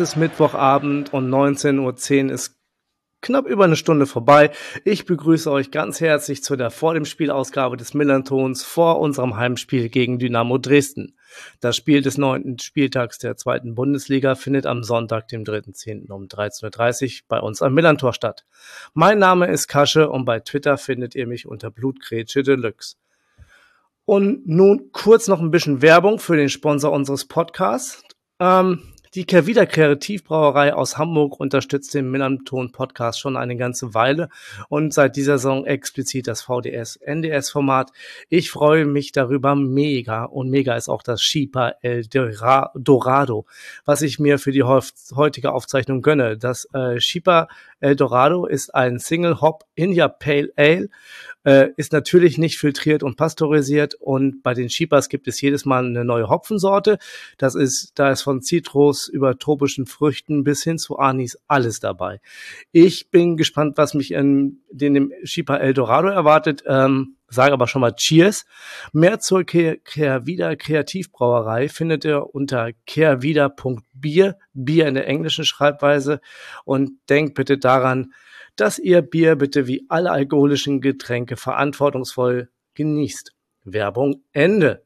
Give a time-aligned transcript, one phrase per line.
[0.00, 2.58] ist Mittwochabend und 19.10 Uhr ist
[3.20, 4.50] knapp über eine Stunde vorbei.
[4.84, 9.90] Ich begrüße euch ganz herzlich zu der vor dem Spielausgabe des Millantons vor unserem Heimspiel
[9.90, 11.18] gegen Dynamo Dresden.
[11.60, 16.10] Das Spiel des neunten Spieltags der zweiten Bundesliga findet am Sonntag, dem 3.10.
[16.10, 18.46] um 13.30 Uhr bei uns am Millantor statt.
[18.94, 22.96] Mein Name ist Kasche und bei Twitter findet ihr mich unter Blutgrätsche Deluxe.
[24.06, 28.02] Und nun kurz noch ein bisschen Werbung für den Sponsor unseres Podcasts.
[28.40, 28.82] Ähm,
[29.14, 34.28] die Kervida Kreativbrauerei aus Hamburg unterstützt den Millanton Podcast schon eine ganze Weile
[34.68, 37.90] und seit dieser Saison explizit das VDS NDS Format.
[38.28, 43.46] Ich freue mich darüber mega und mega ist auch das Shipa El Dorado,
[43.84, 46.36] was ich mir für die heutige Aufzeichnung gönne.
[46.38, 47.48] Das äh, Shipa
[47.80, 50.88] El Dorado ist ein Single Hop India Pale Ale
[51.44, 55.84] äh, ist natürlich nicht filtriert und pasteurisiert und bei den Sheepers gibt es jedes Mal
[55.84, 56.98] eine neue Hopfensorte.
[57.38, 62.20] Das ist, da ist von Zitrus über tropischen Früchten bis hin zu Anis alles dabei.
[62.72, 66.62] Ich bin gespannt, was mich in den dem Sheeper Eldorado erwartet.
[66.66, 68.44] Ähm, sage aber schon mal Cheers.
[68.92, 76.20] Mehr zur Kehrwieder Kreativbrauerei findet ihr unter kehrwieder.bier, Bier in der englischen Schreibweise
[76.64, 78.12] und denkt bitte daran,
[78.60, 83.32] dass ihr Bier bitte wie alle alkoholischen Getränke verantwortungsvoll genießt.
[83.64, 84.84] Werbung Ende.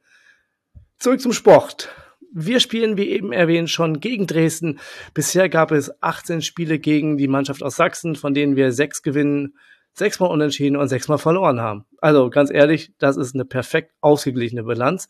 [0.99, 1.89] Zurück zum Sport.
[2.33, 4.79] Wir spielen, wie eben erwähnt, schon gegen Dresden.
[5.13, 9.57] Bisher gab es 18 Spiele gegen die Mannschaft aus Sachsen, von denen wir sechs gewinnen,
[9.93, 11.85] sechsmal unentschieden und sechsmal verloren haben.
[12.01, 15.09] Also ganz ehrlich, das ist eine perfekt ausgeglichene Bilanz.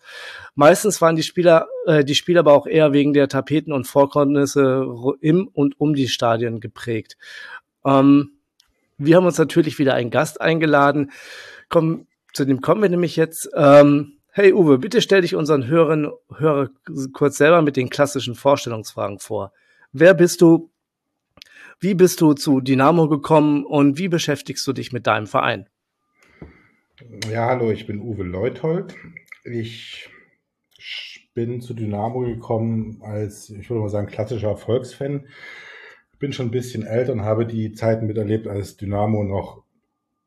[0.54, 4.86] Meistens waren die Spieler, äh, die Spieler aber auch eher wegen der Tapeten und Vorkommnisse
[5.20, 7.16] im und um die Stadien geprägt.
[7.84, 8.33] Ähm,
[8.98, 11.10] wir haben uns natürlich wieder einen Gast eingeladen.
[11.68, 13.48] Komm, zu dem kommen wir nämlich jetzt.
[13.56, 16.68] Ähm, hey Uwe, bitte stell dich unseren Hörern Hörer
[17.12, 19.52] kurz selber mit den klassischen Vorstellungsfragen vor.
[19.92, 20.70] Wer bist du?
[21.80, 25.68] Wie bist du zu Dynamo gekommen und wie beschäftigst du dich mit deinem Verein?
[27.30, 28.94] Ja, hallo, ich bin Uwe Leuthold.
[29.44, 30.08] Ich
[31.34, 35.26] bin zu Dynamo gekommen als, ich würde mal sagen, klassischer Erfolgsfan
[36.24, 39.62] bin schon ein bisschen älter und habe die Zeiten miterlebt, als Dynamo noch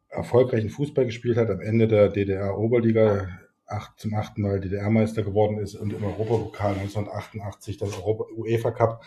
[0.09, 3.29] erfolgreichen Fußball gespielt hat, am Ende der DDR-Oberliga
[3.65, 9.03] acht, zum achten Mal DDR-Meister geworden ist und im Europapokal 1988 das Europa UEFA Cup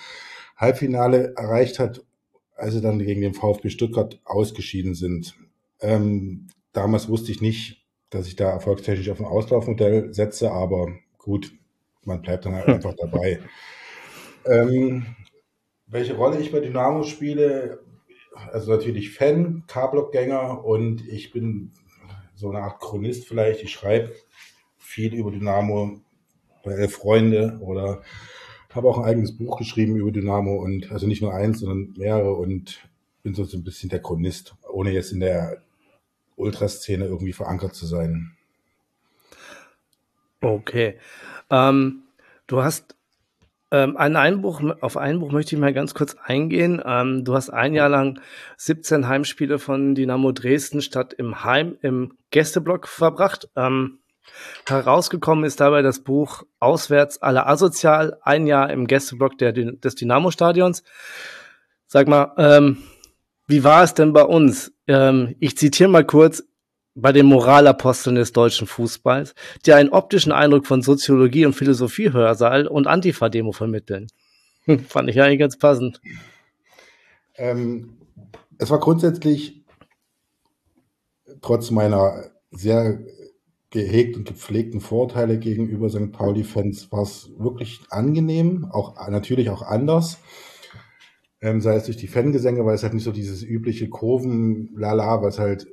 [0.57, 2.05] Halbfinale erreicht hat,
[2.57, 5.37] als sie dann gegen den VfB Stuttgart ausgeschieden sind.
[5.81, 11.53] Ähm, damals wusste ich nicht, dass ich da erfolgstechnisch auf ein Auslaufmodell setze, aber gut,
[12.05, 13.39] man bleibt dann halt einfach dabei.
[14.45, 15.07] Ähm,
[15.91, 17.81] welche Rolle ich bei Dynamo spiele,
[18.53, 21.73] also natürlich Fan, K-Block-Gänger und ich bin
[22.35, 23.63] so eine Art Chronist vielleicht.
[23.63, 24.15] Ich schreibe
[24.79, 26.01] viel über Dynamo
[26.65, 28.03] bei Elf Freunde oder
[28.71, 32.35] habe auch ein eigenes Buch geschrieben über Dynamo und also nicht nur eins, sondern mehrere
[32.35, 32.89] und
[33.23, 35.63] bin so ein bisschen der Chronist, ohne jetzt in der
[36.37, 38.37] Ultraszene irgendwie verankert zu sein.
[40.41, 40.99] Okay.
[41.51, 42.05] Ähm,
[42.47, 42.97] du hast
[43.71, 46.83] ähm, ein Einbruch, auf Einbruch möchte ich mal ganz kurz eingehen.
[46.85, 48.21] Ähm, du hast ein Jahr lang
[48.57, 53.49] 17 Heimspiele von Dynamo Dresden statt im Heim im Gästeblock verbracht.
[53.57, 54.01] Ähm,
[54.67, 60.83] herausgekommen ist dabei das Buch Auswärts aller asozial, ein Jahr im Gästeblock der, des Dynamo-Stadions.
[61.87, 62.79] Sag mal, ähm,
[63.47, 64.73] wie war es denn bei uns?
[64.87, 66.45] Ähm, ich zitiere mal kurz,
[67.01, 69.35] bei den Moralaposteln des deutschen Fußballs,
[69.67, 74.09] die einen optischen Eindruck von Soziologie und Philosophie-Hörsaal und Antifa-Demo vermitteln.
[74.89, 76.01] Fand ich eigentlich ganz passend.
[77.37, 77.99] Ähm,
[78.59, 79.65] es war grundsätzlich
[81.41, 83.01] trotz meiner sehr
[83.71, 86.13] gehegt und gepflegten Vorteile gegenüber St.
[86.13, 90.19] Pauli-Fans war es wirklich angenehm, auch natürlich auch anders.
[91.41, 95.39] Ähm, sei es durch die Fangesänge, weil es halt nicht so dieses übliche Kurven-Lala, was
[95.39, 95.69] halt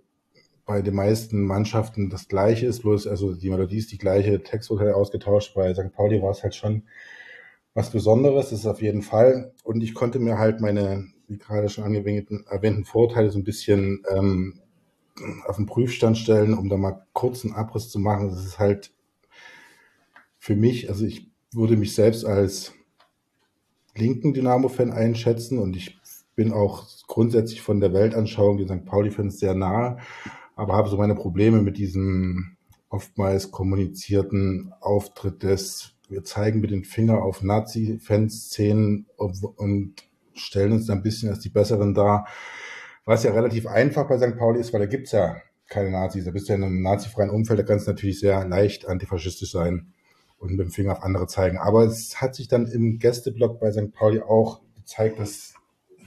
[0.67, 4.69] bei den meisten Mannschaften das gleiche ist, bloß also die Melodie ist die gleiche, Text
[4.69, 5.55] wurde halt ausgetauscht.
[5.55, 5.93] Bei St.
[5.93, 6.83] Pauli war es halt schon
[7.73, 9.53] was Besonderes, das ist auf jeden Fall.
[9.63, 14.03] Und ich konnte mir halt meine, wie gerade schon angewendeten, erwähnten Vorteile so ein bisschen
[14.13, 14.59] ähm,
[15.47, 18.29] auf den Prüfstand stellen, um da mal kurz einen Abriss zu machen.
[18.29, 18.91] Das ist halt
[20.37, 22.73] für mich, also ich würde mich selbst als
[23.95, 25.97] linken Dynamo-Fan einschätzen und ich
[26.35, 28.85] bin auch grundsätzlich von der Weltanschauung den St.
[28.85, 29.97] Pauli-Fans sehr nahe
[30.57, 32.57] aber habe so meine Probleme mit diesem
[32.89, 39.93] oftmals kommunizierten Auftritt des, wir zeigen mit den Finger auf Nazi-Fanszenen und
[40.33, 42.27] stellen uns ein bisschen als die Besseren dar,
[43.05, 44.37] Was ja relativ einfach bei St.
[44.37, 45.37] Pauli ist, weil da gibt's ja
[45.69, 46.25] keine Nazis.
[46.25, 49.51] Da bist du ja in einem nazifreien Umfeld, da kann es natürlich sehr leicht antifaschistisch
[49.51, 49.93] sein
[50.39, 51.57] und mit dem Finger auf andere zeigen.
[51.57, 53.91] Aber es hat sich dann im Gästeblock bei St.
[53.93, 55.53] Pauli auch gezeigt, dass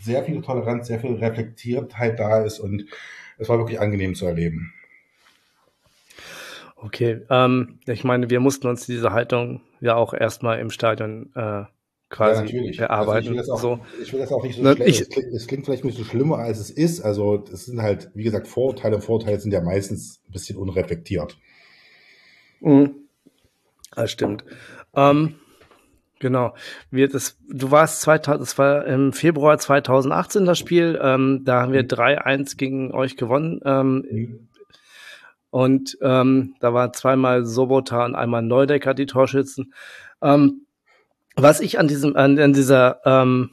[0.00, 2.86] sehr viel Toleranz, sehr viel Reflektiertheit da ist und
[3.40, 4.72] es war wirklich angenehm zu erleben.
[6.76, 11.64] Okay, ähm, ich meine, wir mussten uns diese Haltung ja auch erstmal im Stadion äh,
[12.08, 13.38] quasi ja, erarbeiten.
[13.38, 15.00] Also ich, will auch, ich, will das auch nicht so ne, schlecht.
[15.00, 17.00] Es klingt, es klingt vielleicht ein bisschen schlimmer, als es ist.
[17.00, 19.00] Also es sind halt, wie gesagt, Vorurteile.
[19.00, 21.38] Vorurteile sind ja meistens ein bisschen unreflektiert.
[22.60, 22.94] Mhm.
[23.94, 24.44] Das stimmt.
[24.94, 25.36] Ähm,
[26.20, 26.54] genau.
[26.92, 31.00] Wir, das, du warst 2000, das war im Februar 2018 das Spiel.
[31.02, 32.56] Ähm, da haben wir 3-1 mhm.
[32.56, 33.60] gegen euch gewonnen.
[33.64, 34.48] Ähm, mhm.
[35.50, 39.74] Und ähm, da war zweimal Sobota und einmal Neudecker die Torschützen.
[40.22, 40.66] Ähm,
[41.34, 43.50] was ich an diesem, an, an dieser ähm,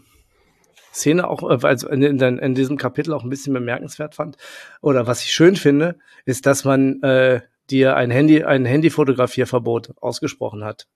[0.94, 4.38] Szene auch, äh, also in, in, in, diesem Kapitel auch ein bisschen bemerkenswert fand,
[4.81, 10.64] oder was ich schön finde, ist, dass man äh, dir ein Handy, ein Handyfotografierverbot ausgesprochen
[10.64, 10.88] hat.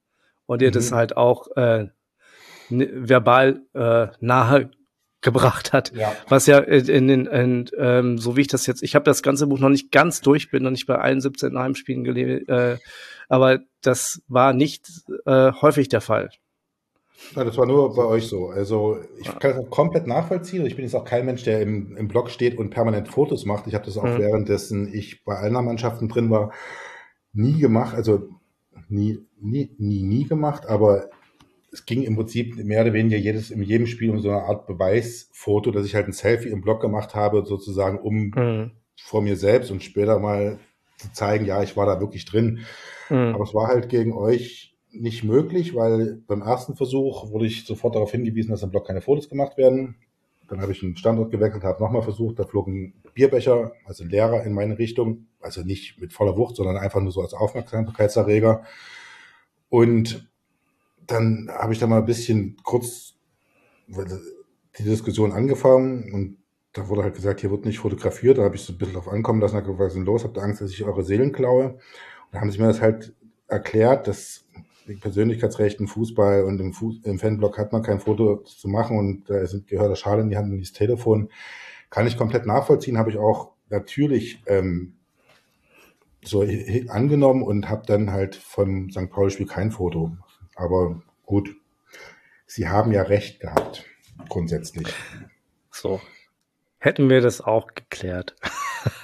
[0.52, 0.74] Und dir mhm.
[0.74, 1.88] das halt auch äh,
[2.70, 4.70] verbal äh, nahe
[5.22, 5.94] gebracht hat.
[5.96, 6.14] Ja.
[6.28, 9.48] Was ja in den, in, ähm, so wie ich das jetzt, ich habe das ganze
[9.48, 12.80] Buch noch nicht ganz durch, bin noch nicht bei allen 17 Heimspielen gelesen, äh,
[13.30, 14.90] aber das war nicht
[15.26, 16.32] äh, häufig der Fall.
[17.34, 18.50] Ja, das war nur bei euch so.
[18.50, 20.66] Also ich kann das auch komplett nachvollziehen.
[20.66, 23.68] Ich bin jetzt auch kein Mensch, der im, im Blog steht und permanent Fotos macht.
[23.68, 24.18] Ich habe das auch mhm.
[24.18, 26.52] währenddessen ich bei allen Mannschaften drin war,
[27.32, 27.96] nie gemacht.
[27.96, 28.28] Also
[28.92, 30.68] nie, nie, nie, nie gemacht.
[30.68, 31.10] Aber
[31.72, 34.68] es ging im Prinzip mehr oder weniger jedes, in jedem Spiel um so eine Art
[34.68, 38.72] Beweisfoto, dass ich halt ein Selfie im Blog gemacht habe, sozusagen, um mhm.
[39.02, 40.60] vor mir selbst und später mal
[40.98, 42.60] zu zeigen, ja, ich war da wirklich drin.
[43.10, 43.34] Mhm.
[43.36, 47.96] Aber es war halt gegen euch nicht möglich, weil beim ersten Versuch wurde ich sofort
[47.96, 49.96] darauf hingewiesen, dass im Blog keine Fotos gemacht werden.
[50.52, 54.44] Dann habe ich einen Standort gewechselt, habe nochmal versucht, da flog ein Bierbecher, also Lehrer
[54.44, 58.64] in meine Richtung, also nicht mit voller Wucht, sondern einfach nur so als Aufmerksamkeitserreger.
[59.70, 60.30] Und
[61.08, 63.14] dann habe ich da mal ein bisschen kurz
[63.88, 66.38] die Diskussion angefangen und
[66.74, 68.38] da wurde halt gesagt, hier wird nicht fotografiert.
[68.38, 70.26] Da habe ich so ein bisschen drauf ankommen lassen, habe gesagt, was ist denn los?
[70.26, 71.76] Habt ihr Angst, dass ich eure Seelen klaue?
[71.76, 71.80] Und
[72.32, 73.14] da haben sie mir das halt
[73.48, 74.41] erklärt, dass
[74.96, 79.38] Persönlichkeitsrechten Fußball und im, Fuß, im Fanblog hat man kein Foto zu machen und da
[79.40, 81.30] ist, gehört der Schal in die Hand und dieses Telefon.
[81.90, 84.94] Kann ich komplett nachvollziehen, habe ich auch natürlich ähm,
[86.24, 86.46] so
[86.88, 89.10] angenommen und habe dann halt vom St.
[89.10, 90.12] Pauli-Spiel kein Foto.
[90.56, 91.56] Aber gut,
[92.46, 93.86] Sie haben ja recht gehabt,
[94.28, 94.88] grundsätzlich.
[95.72, 96.02] So,
[96.80, 98.36] hätten wir das auch geklärt.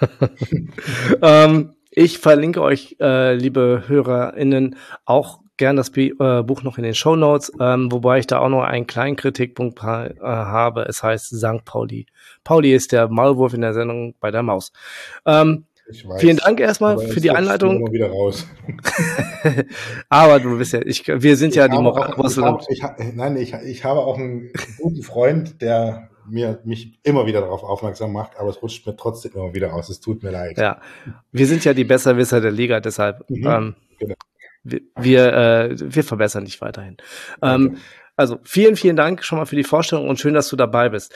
[1.21, 4.75] ähm, ich verlinke euch, äh, liebe HörerInnen,
[5.05, 8.39] auch gern das B äh, Buch noch in den Show Notes, ähm, wobei ich da
[8.39, 10.83] auch noch einen kleinen Kritikpunkt äh, habe.
[10.83, 11.65] Es heißt St.
[11.65, 12.05] Pauli.
[12.43, 14.71] Pauli ist der Maulwurf in der Sendung bei der Maus.
[15.25, 17.91] Ähm, Weiß, vielen Dank erstmal für die Einleitung.
[17.91, 18.45] Wieder raus.
[20.09, 22.57] aber du bist ja, ich, wir sind ich ja die Moralapostel.
[23.15, 28.11] Nein, ich, ich habe auch einen guten Freund, der mir, mich immer wieder darauf aufmerksam
[28.11, 29.87] macht, aber es rutscht mir trotzdem immer wieder aus.
[29.87, 30.57] Es tut mir leid.
[30.57, 30.81] Ja,
[31.31, 33.23] wir sind ja die Besserwisser der Liga, deshalb.
[33.29, 34.15] Mhm, ähm, genau
[34.63, 36.97] wir, wir, äh, wir verbessern dich weiterhin.
[37.41, 37.77] Ähm,
[38.15, 41.13] also vielen, vielen Dank schon mal für die Vorstellung und schön, dass du dabei bist.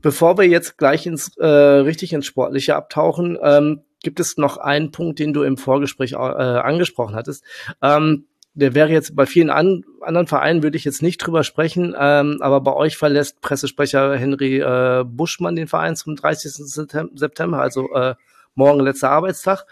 [0.00, 4.92] Bevor wir jetzt gleich ins äh, richtig ins Sportliche abtauchen, ähm, gibt es noch einen
[4.92, 7.44] Punkt, den du im Vorgespräch äh, angesprochen hattest.
[7.82, 11.94] Ähm, der wäre jetzt bei vielen an, anderen Vereinen würde ich jetzt nicht drüber sprechen,
[11.98, 16.52] ähm, aber bei euch verlässt Pressesprecher Henry äh, Buschmann den Verein zum 30.
[17.14, 18.14] September, also äh,
[18.54, 19.66] morgen letzter Arbeitstag.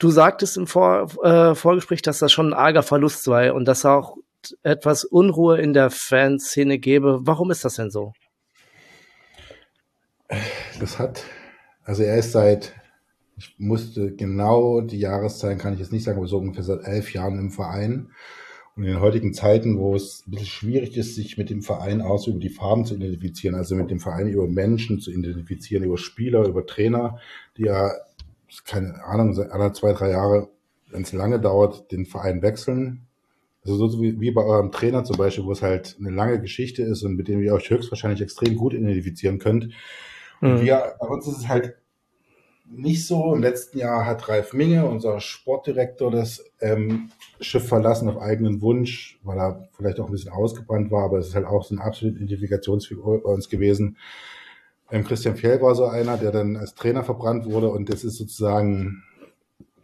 [0.00, 3.84] Du sagtest im Vor äh, Vorgespräch, dass das schon ein arger Verlust sei und dass
[3.84, 4.16] auch
[4.62, 7.20] etwas Unruhe in der Fanszene gäbe.
[7.22, 8.14] Warum ist das denn so?
[10.80, 11.24] Das hat,
[11.84, 12.72] also er ist seit,
[13.36, 17.12] ich musste genau die Jahreszahlen kann ich jetzt nicht sagen, aber so ungefähr seit elf
[17.12, 18.10] Jahren im Verein.
[18.76, 22.00] Und in den heutigen Zeiten, wo es ein bisschen schwierig ist, sich mit dem Verein
[22.00, 25.98] aus über die Farben zu identifizieren, also mit dem Verein über Menschen zu identifizieren, über
[25.98, 27.18] Spieler, über Trainer,
[27.58, 27.92] die ja
[28.64, 30.48] keine Ahnung, alle zwei, drei Jahre,
[30.90, 33.06] wenn es lange dauert, den Verein wechseln.
[33.64, 36.82] Also so wie, wie bei eurem Trainer zum Beispiel, wo es halt eine lange Geschichte
[36.82, 39.68] ist und mit dem ihr euch höchstwahrscheinlich extrem gut identifizieren könnt.
[40.40, 40.60] Und mhm.
[40.62, 41.76] wir, bei uns ist es halt
[42.70, 43.34] nicht so.
[43.34, 49.18] Im letzten Jahr hat Ralf Minge, unser Sportdirektor, das ähm, Schiff verlassen auf eigenen Wunsch,
[49.22, 51.84] weil er vielleicht auch ein bisschen ausgebrannt war, aber es ist halt auch so eine
[51.84, 53.96] absolute Identifikationsfigur bei uns gewesen.
[54.90, 58.16] Ähm, Christian Fjell war so einer, der dann als Trainer verbrannt wurde und das ist
[58.16, 59.02] sozusagen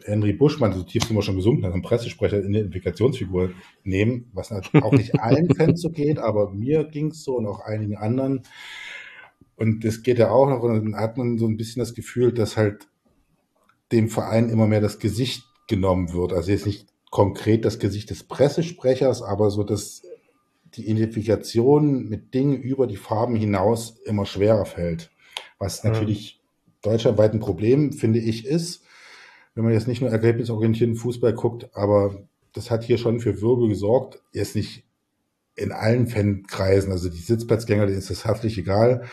[0.05, 3.51] Henry Buschmann, so tief sind wir schon gesunken, also einen Pressesprecher in die Identifikationsfigur
[3.83, 7.61] nehmen, was auch nicht allen Fans so geht, aber mir ging es so und auch
[7.61, 8.43] einigen anderen.
[9.57, 12.33] Und das geht ja auch noch, und dann hat man so ein bisschen das Gefühl,
[12.33, 12.89] dass halt
[13.93, 16.33] dem Verein immer mehr das Gesicht genommen wird.
[16.33, 20.03] Also jetzt nicht konkret das Gesicht des Pressesprechers, aber so, dass
[20.77, 25.11] die Identifikation mit Dingen über die Farben hinaus immer schwerer fällt.
[25.59, 25.91] Was Mhm.
[25.91, 26.41] natürlich
[26.83, 28.85] deutschlandweit ein Problem, finde ich, ist,
[29.55, 33.69] wenn man jetzt nicht nur ergebnisorientierten Fußball guckt, aber das hat hier schon für Wirbel
[33.69, 34.23] gesorgt.
[34.33, 34.85] Jetzt nicht
[35.57, 39.05] in allen Fankreisen, also die Sitzplatzgänger, denen ist das herzlich egal.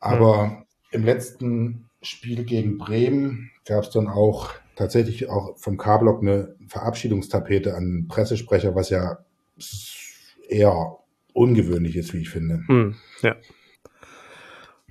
[0.00, 6.56] Aber im letzten Spiel gegen Bremen gab es dann auch tatsächlich auch vom K-Block eine
[6.68, 9.18] Verabschiedungstapete an Pressesprecher, was ja
[10.48, 10.98] eher
[11.32, 12.62] ungewöhnlich ist, wie ich finde.
[12.68, 13.36] Hm, ja.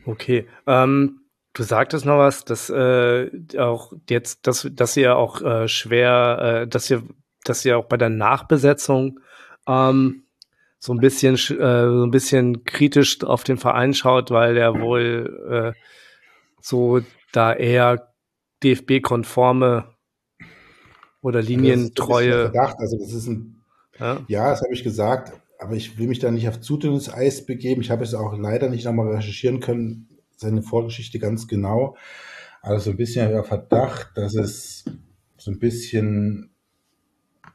[0.06, 0.48] Okay.
[0.68, 1.22] Ähm,
[1.54, 6.68] du sagtest noch was, dass äh, auch jetzt, dass, dass ihr auch äh, schwer, äh,
[6.68, 7.04] dass ihr,
[7.44, 9.20] dass ihr auch bei der Nachbesetzung
[9.68, 10.24] ähm,
[10.80, 14.74] so ein bisschen, sch- äh, so ein bisschen kritisch auf den Verein schaut, weil der
[14.82, 15.80] wohl äh,
[16.60, 17.00] so
[17.32, 18.14] da eher
[18.64, 19.86] DFB-konforme
[21.22, 22.52] oder Also das ist linientreue.
[22.52, 23.64] Verdacht, also das ist ein
[24.00, 24.22] Ja?
[24.28, 27.46] Ja, das habe ich gesagt, aber ich will mich da nicht auf zu dünnes Eis
[27.46, 27.82] begeben.
[27.82, 31.96] Ich habe es auch leider nicht nochmal recherchieren können, seine Vorgeschichte ganz genau.
[32.62, 34.86] Aber so ein bisschen der Verdacht, dass es
[35.38, 36.52] so ein bisschen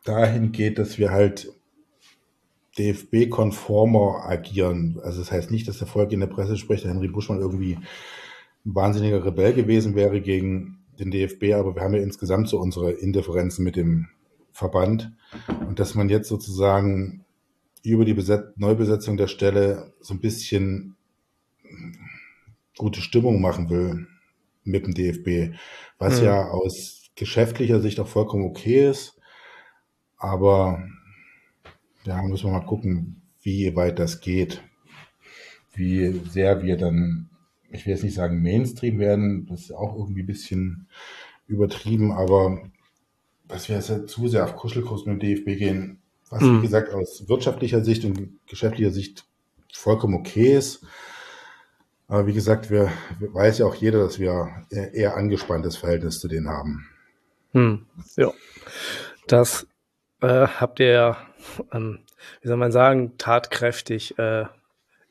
[0.04, 1.50] dahin geht, dass wir halt
[2.78, 5.00] DFB-konformer agieren.
[5.02, 7.78] Also das heißt nicht, dass der vorgehende Pressesprecher Henry Buschmann irgendwie
[8.64, 12.92] ein wahnsinniger Rebell gewesen wäre gegen den DFB, aber wir haben ja insgesamt so unsere
[12.92, 14.08] Indifferenzen mit dem
[14.52, 15.12] Verband.
[15.66, 17.24] Und dass man jetzt sozusagen
[17.84, 20.96] über die Beset Neubesetzung der Stelle so ein bisschen
[22.76, 24.06] gute Stimmung machen will
[24.64, 25.56] mit dem DFB,
[25.98, 26.24] was Hm.
[26.24, 29.18] ja aus geschäftlicher Sicht auch vollkommen okay ist.
[30.16, 30.82] Aber
[32.04, 34.62] ja, müssen wir mal gucken, wie weit das geht.
[35.74, 37.30] Wie sehr wir dann,
[37.70, 40.88] ich will jetzt nicht sagen Mainstream werden, das ist auch irgendwie ein bisschen
[41.46, 42.70] übertrieben, aber
[43.46, 46.62] dass wir jetzt halt zu sehr auf Kuschelkurs mit dem DFB gehen, was wie Hm.
[46.62, 49.24] gesagt aus wirtschaftlicher Sicht und geschäftlicher Sicht
[49.72, 50.84] vollkommen okay ist.
[52.08, 56.20] Aber wie gesagt, wir, wir weiß ja auch jeder, dass wir eher, eher angespanntes Verhältnis
[56.20, 56.86] zu denen haben.
[57.52, 58.32] Hm, ja.
[59.26, 59.66] Das
[60.22, 61.16] äh, habt ihr ja,
[61.72, 62.00] ähm,
[62.40, 64.46] wie soll man sagen, tatkräftig äh,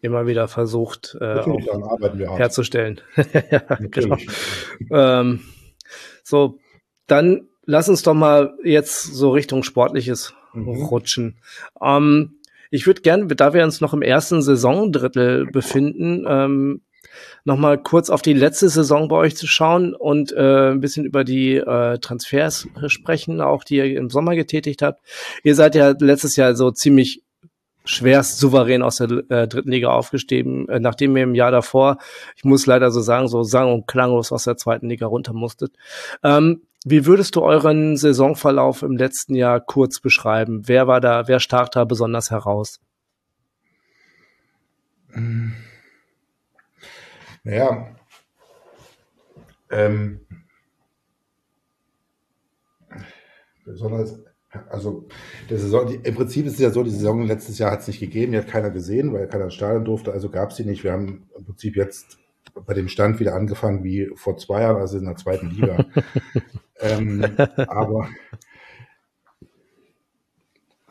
[0.01, 3.01] immer wieder versucht äh, auch herzustellen.
[3.51, 4.17] ja, genau.
[4.91, 5.41] Ähm,
[6.23, 6.59] so,
[7.07, 10.33] dann lass uns doch mal jetzt so Richtung Sportliches
[10.65, 10.83] Mhm.
[10.83, 11.37] rutschen.
[11.81, 12.33] Ähm,
[12.69, 16.81] ich würde gerne, da wir uns noch im ersten Saisondrittel befinden, ähm,
[17.45, 21.05] noch mal kurz auf die letzte Saison bei euch zu schauen und äh, ein bisschen
[21.05, 25.01] über die äh, Transfers sprechen, auch die ihr im Sommer getätigt habt.
[25.43, 27.23] Ihr seid ja letztes Jahr so ziemlich
[27.87, 31.97] schwerst souverän aus der äh, dritten Liga aufgestiegen, äh, nachdem ihr im Jahr davor,
[32.35, 35.73] ich muss leider so sagen, so sang- und klanglos aus der zweiten Liga runter musstet.
[36.23, 40.67] Ähm, wie würdest du euren Saisonverlauf im letzten Jahr kurz beschreiben?
[40.67, 42.79] Wer war da, wer stach da besonders heraus?
[47.43, 47.95] Naja,
[49.69, 50.21] ähm,
[53.65, 54.19] besonders,
[54.69, 55.07] also
[55.49, 57.87] der Saison, die, im Prinzip ist es ja so, die Saison letztes Jahr hat es
[57.87, 60.65] nicht gegeben, die hat keiner gesehen, weil keiner ins Stadion durfte, also gab es sie
[60.65, 60.83] nicht.
[60.83, 62.17] Wir haben im Prinzip jetzt
[62.65, 65.85] bei dem Stand wieder angefangen wie vor zwei Jahren, also in der zweiten Liga.
[66.79, 67.25] ähm,
[67.67, 68.09] aber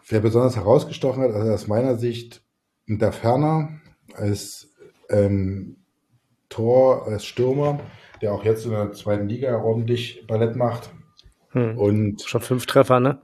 [0.08, 2.42] wer besonders herausgestochen hat, also aus meiner Sicht,
[2.86, 3.80] der Ferner
[4.14, 4.72] als
[5.10, 5.76] ähm,
[6.48, 7.80] Tor, als Stürmer,
[8.22, 10.90] der auch jetzt in der zweiten Liga ordentlich Ballett macht.
[11.50, 11.76] Hm.
[11.78, 13.20] Und Schon fünf Treffer, ne?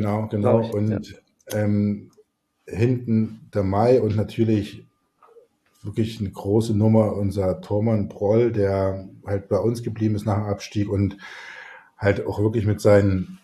[0.00, 0.60] Genau, genau.
[0.60, 1.22] Ich, Und
[1.52, 2.10] ähm,
[2.66, 4.86] hinten der Mai und natürlich
[5.82, 10.46] wirklich eine große Nummer, unser Tormann Broll, der halt bei uns geblieben ist nach dem
[10.46, 11.18] Abstieg und
[11.98, 13.38] halt auch wirklich mit seinen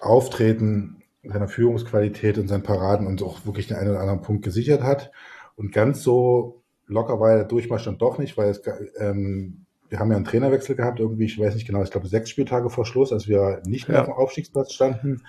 [0.00, 4.82] Auftreten, seiner Führungsqualität und seinen Paraden uns auch wirklich den einen oder anderen Punkt gesichert
[4.82, 5.10] hat.
[5.56, 8.62] Und ganz so locker war der Durchmarsch dann doch nicht, weil es,
[8.98, 12.30] ähm, wir haben ja einen Trainerwechsel gehabt, irgendwie, ich weiß nicht genau, ich glaube sechs
[12.30, 14.02] Spieltage vor Schluss, als wir nicht mehr Ja.
[14.02, 15.22] auf dem Aufstiegsplatz standen.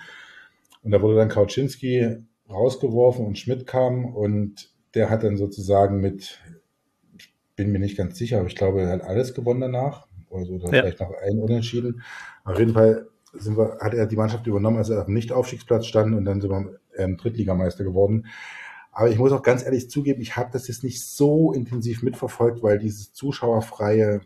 [0.82, 2.16] Und da wurde dann Kauczynski
[2.48, 6.40] rausgeworfen und Schmidt kam und der hat dann sozusagen mit,
[7.18, 10.06] ich bin mir nicht ganz sicher, aber ich glaube, er hat alles gewonnen danach.
[10.30, 10.68] Also Ja.
[10.68, 12.02] vielleicht noch ein Unentschieden.
[12.44, 15.86] Auf jeden Fall sind wir, hat er die Mannschaft übernommen, als er auf dem Nicht-Aufstiegsplatz
[15.86, 18.26] stand und dann sind wir ähm, Drittligameister geworden.
[18.92, 22.62] Aber ich muss auch ganz ehrlich zugeben, ich habe das jetzt nicht so intensiv mitverfolgt,
[22.62, 24.20] weil dieses Zuschauerfreie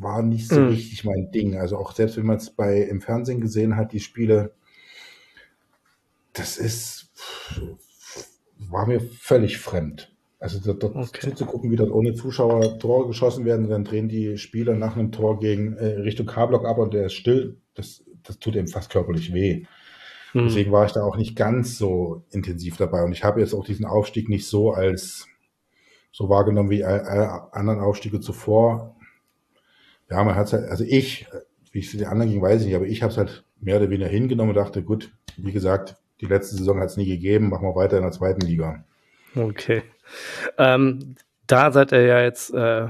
[0.00, 0.68] war nicht so Mhm.
[0.68, 1.56] richtig mein Ding.
[1.56, 4.52] Also auch selbst wenn man es bei im Fernsehen gesehen hat, die Spiele,
[6.32, 7.10] das ist
[8.58, 10.12] war mir völlig fremd.
[10.38, 11.20] Also dort, okay.
[11.30, 15.40] zuzugucken, wie dort ohne Zuschauer Tore geschossen werden, dann drehen die Spieler nach einem Tor
[15.40, 17.56] gegen äh, Richtung K-Block ab und der ist still.
[17.74, 19.64] Das, das tut ihm fast körperlich weh.
[20.34, 20.44] Mhm.
[20.44, 23.02] Deswegen war ich da auch nicht ganz so intensiv dabei.
[23.02, 25.26] Und ich habe jetzt auch diesen Aufstieg nicht so als
[26.12, 28.95] so wahrgenommen wie alle anderen Aufstiege zuvor.
[30.10, 31.26] Ja, man hat halt, also ich,
[31.72, 33.90] wie es den anderen ging, weiß ich nicht, aber ich habe es halt mehr oder
[33.90, 37.66] weniger hingenommen und dachte, gut, wie gesagt, die letzte Saison hat es nie gegeben, machen
[37.66, 38.84] wir weiter in der zweiten Liga.
[39.34, 39.82] Okay.
[40.58, 42.86] Ähm, da seid ihr ja jetzt äh,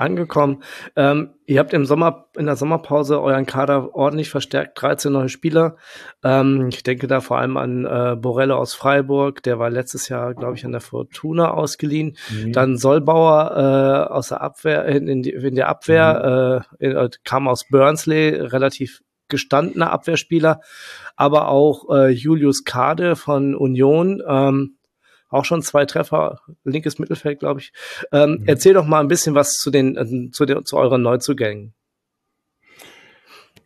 [0.00, 0.62] angekommen.
[0.96, 5.76] Ähm, ihr habt im Sommer, in der Sommerpause euren Kader ordentlich verstärkt, 13 neue Spieler.
[6.24, 10.34] Ähm, ich denke da vor allem an äh, Borello aus Freiburg, der war letztes Jahr,
[10.34, 12.16] glaube ich, an der Fortuna ausgeliehen.
[12.30, 12.52] Mhm.
[12.52, 16.86] Dann Solbauer äh, aus der Abwehr, in, in, die, in der Abwehr, mhm.
[16.86, 20.60] äh, kam aus Burnsley, relativ gestandener Abwehrspieler,
[21.16, 24.22] aber auch äh, Julius Kade von Union.
[24.26, 24.76] Ähm,
[25.30, 27.72] auch schon zwei Treffer, linkes Mittelfeld, glaube ich.
[28.12, 28.44] Ähm, mhm.
[28.46, 31.72] Erzähl doch mal ein bisschen was zu den, äh, zu, den, zu euren Neuzugängen.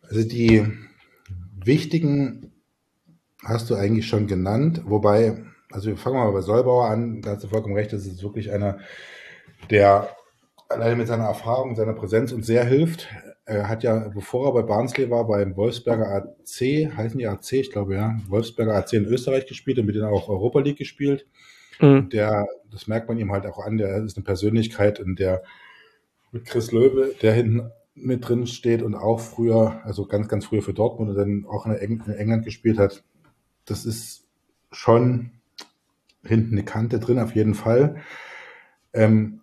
[0.03, 0.67] Also die
[1.57, 2.53] wichtigen
[3.43, 7.45] hast du eigentlich schon genannt, wobei, also wir fangen mal bei Solbauer an, da hast
[7.45, 8.79] du vollkommen recht, das ist wirklich einer,
[9.71, 10.09] der
[10.69, 13.09] alleine mit seiner Erfahrung, seiner Präsenz uns sehr hilft.
[13.47, 17.71] Er hat ja, bevor er bei Barnsley war, beim Wolfsberger AC, heißen die AC, ich
[17.71, 21.27] glaube ja, Wolfsberger AC in Österreich gespielt und mit denen auch Europa League gespielt.
[21.81, 22.09] Mhm.
[22.11, 25.43] Der, das merkt man ihm halt auch an, der ist eine Persönlichkeit, in der
[26.33, 30.63] mit Chris Löwe, der hinten mit drin steht und auch früher, also ganz, ganz früher
[30.63, 33.05] für Dortmund und dann auch in, England gespielt hat.
[33.65, 34.27] Das ist
[34.73, 35.31] schon
[36.25, 38.03] hinten eine Kante drin, auf jeden Fall.
[38.93, 39.43] Ähm,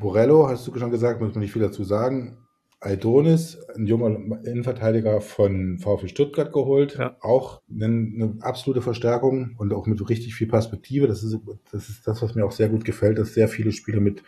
[0.00, 2.38] Borello, hast du schon gesagt, muss man nicht viel dazu sagen.
[2.80, 4.06] Aldonis, ein junger
[4.44, 6.96] Innenverteidiger von VfB Stuttgart geholt.
[6.96, 7.16] Ja.
[7.20, 11.08] Auch eine, eine, absolute Verstärkung und auch mit richtig viel Perspektive.
[11.08, 11.36] Das ist,
[11.72, 14.22] das ist das, was mir auch sehr gut gefällt, dass sehr viele Spieler mit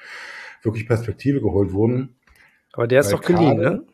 [0.63, 2.17] wirklich Perspektive geholt wurden.
[2.73, 3.85] Aber der ist doch geliehen, ne?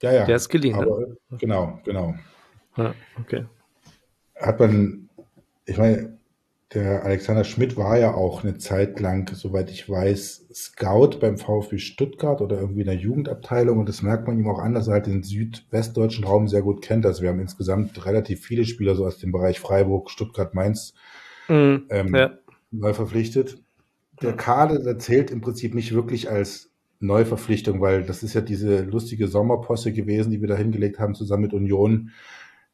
[0.00, 0.24] Ja, ja.
[0.26, 1.16] Der ist geliehen, aber, ne?
[1.38, 2.14] Genau, genau.
[2.76, 3.46] Ja, okay.
[4.36, 5.08] Hat man,
[5.66, 6.17] ich meine,
[6.74, 11.78] der Alexander Schmidt war ja auch eine Zeit lang, soweit ich weiß, Scout beim VfB
[11.78, 14.94] Stuttgart oder irgendwie in der Jugendabteilung und das merkt man ihm auch an, dass er
[14.94, 17.06] halt den südwestdeutschen Raum sehr gut kennt.
[17.06, 20.92] Also wir haben insgesamt relativ viele Spieler so aus dem Bereich Freiburg, Stuttgart, Mainz
[21.48, 22.32] mhm, ähm, ja.
[22.70, 23.62] neu verpflichtet.
[24.20, 28.82] Der Kader, der zählt im Prinzip nicht wirklich als Neuverpflichtung, weil das ist ja diese
[28.82, 32.10] lustige Sommerposse gewesen, die wir da hingelegt haben, zusammen mit Union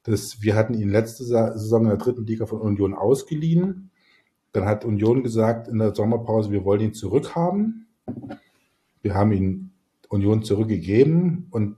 [0.05, 3.91] das, wir hatten ihn letzte Saison in der dritten Liga von Union ausgeliehen.
[4.53, 7.89] Dann hat Union gesagt in der Sommerpause, wir wollen ihn zurückhaben.
[9.03, 9.73] Wir haben ihn
[10.09, 11.77] Union zurückgegeben und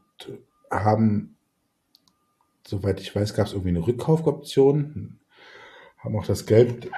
[0.70, 1.36] haben,
[2.66, 5.18] soweit ich weiß, gab es irgendwie eine Rückkaufoption,
[5.98, 6.90] haben auch das Geld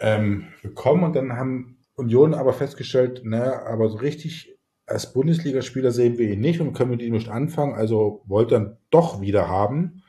[0.00, 4.56] ähm, bekommen und dann haben Union aber festgestellt, naja, aber so richtig
[4.86, 8.78] als Bundesligaspieler sehen wir ihn nicht und können mit ihm nicht anfangen, also wollte er
[8.90, 10.02] doch wieder haben.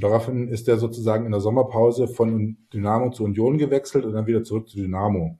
[0.00, 4.44] Daraufhin ist er sozusagen in der Sommerpause von Dynamo zu Union gewechselt und dann wieder
[4.44, 5.36] zurück zu Dynamo.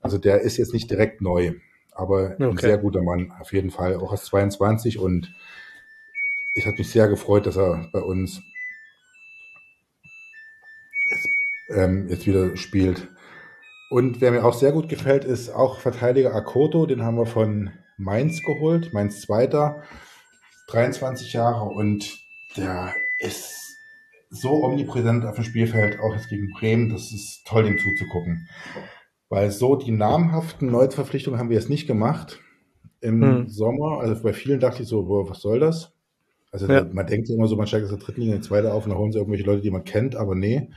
[0.00, 1.52] Also der ist jetzt nicht direkt neu,
[1.92, 2.44] aber okay.
[2.44, 5.34] ein sehr guter Mann, auf jeden Fall, auch aus 22 und
[6.54, 8.42] ich habe mich sehr gefreut, dass er bei uns
[11.10, 11.28] jetzt,
[11.68, 13.08] ähm, jetzt wieder spielt.
[13.90, 17.70] Und wer mir auch sehr gut gefällt, ist auch Verteidiger Akoto, den haben wir von
[17.98, 19.82] Mainz geholt, Mainz Zweiter,
[20.68, 22.18] 23 Jahre und
[22.56, 23.71] der ist
[24.32, 28.48] so omnipräsent auf dem Spielfeld, auch jetzt gegen Bremen, das ist toll, dem zuzugucken.
[29.28, 32.40] Weil so die namhaften Neuverpflichtungen haben wir jetzt nicht gemacht
[33.00, 33.48] im hm.
[33.48, 34.00] Sommer.
[34.00, 35.92] Also bei vielen dachte ich so, boah, was soll das?
[36.50, 36.84] Also ja.
[36.84, 38.90] man denkt immer so, man steigt aus der dritten Liga in die zweite auf und
[38.90, 40.70] dann holen sie irgendwelche Leute, die man kennt, aber nee.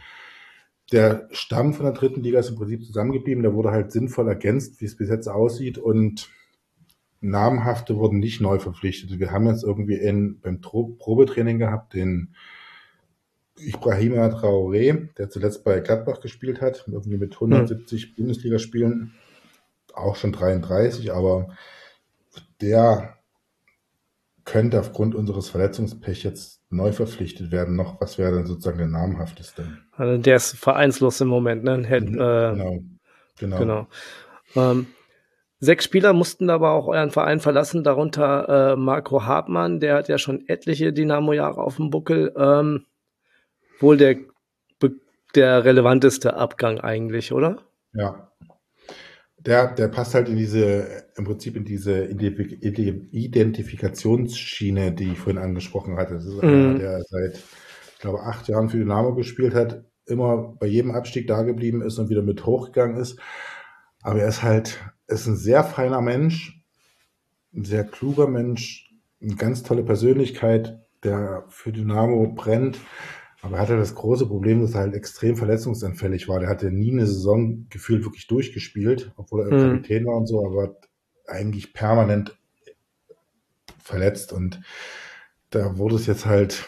[0.91, 4.79] Der Stamm von der dritten Liga ist im Prinzip zusammengeblieben, der wurde halt sinnvoll ergänzt,
[4.81, 6.29] wie es bis jetzt aussieht und
[7.21, 9.19] namhafte wurden nicht neu verpflichtet.
[9.19, 12.35] Wir haben jetzt irgendwie in, beim Probetraining gehabt, den
[13.57, 18.15] Ibrahima Traoré, der zuletzt bei Gladbach gespielt hat, irgendwie mit 170 hm.
[18.17, 19.13] Bundesligaspielen,
[19.93, 21.55] auch schon 33, aber
[22.61, 23.17] der
[24.43, 27.75] könnte aufgrund unseres Verletzungspech jetzt neu verpflichtet werden.
[27.75, 29.65] Noch, was wäre dann sozusagen der namhafteste?
[29.91, 31.83] Also der ist vereinslos im Moment, ne?
[31.85, 32.79] Head, mhm, äh, genau,
[33.39, 33.57] genau.
[33.57, 33.87] genau.
[34.55, 34.87] Ähm,
[35.59, 40.19] sechs Spieler mussten aber auch euren Verein verlassen, darunter äh, Marco Hartmann, der hat ja
[40.19, 42.31] schon etliche Dynamo-Jahre auf dem Buckel.
[42.37, 42.85] Ähm,
[43.79, 44.17] wohl der,
[45.35, 47.61] der relevanteste Abgang eigentlich, oder?
[47.93, 48.31] Ja.
[49.38, 55.97] Der, der passt halt in diese, im Prinzip in diese Identifikationsschiene, die ich vorhin angesprochen
[55.97, 56.15] hatte.
[56.15, 56.49] Das ist mhm.
[56.49, 57.43] einer, der seit,
[57.93, 61.99] ich glaube, acht Jahren für Dynamo gespielt hat, immer bei jedem Abstieg da geblieben ist
[61.99, 63.19] und wieder mit hochgegangen ist.
[64.01, 66.63] Aber er ist halt, ist ein sehr feiner Mensch,
[67.53, 72.79] ein sehr kluger Mensch, eine ganz tolle Persönlichkeit, der für Dynamo brennt.
[73.45, 76.39] Aber er hatte das große Problem, dass er halt extrem verletzungsanfällig war.
[76.39, 79.71] Der hatte nie eine Saison gefühlt wirklich durchgespielt, obwohl er mhm.
[79.75, 80.75] Kapitän war und so, aber
[81.27, 82.36] eigentlich permanent
[83.77, 84.34] verletzt.
[84.34, 84.62] Und
[85.51, 86.65] da wurde es jetzt halt,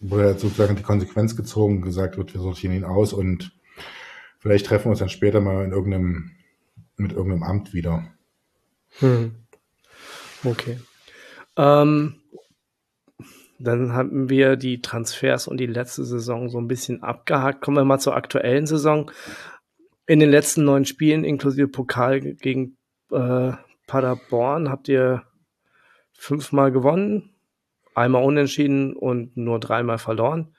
[0.00, 3.56] wurde halt sozusagen die Konsequenz gezogen, gesagt wird, wir sortieren ihn aus und
[4.40, 6.32] vielleicht treffen wir uns dann später mal in irgendeinem,
[6.96, 8.04] mit irgendeinem Amt wieder.
[8.98, 9.36] Hm.
[10.42, 10.80] Okay.
[11.56, 12.19] Ähm,
[13.60, 17.60] dann haben wir die Transfers und die letzte Saison so ein bisschen abgehakt.
[17.60, 19.10] Kommen wir mal zur aktuellen Saison.
[20.06, 22.78] In den letzten neun Spielen, inklusive Pokal gegen
[23.12, 23.52] äh,
[23.86, 25.24] Paderborn, habt ihr
[26.12, 27.34] fünfmal gewonnen,
[27.94, 30.54] einmal unentschieden und nur dreimal verloren.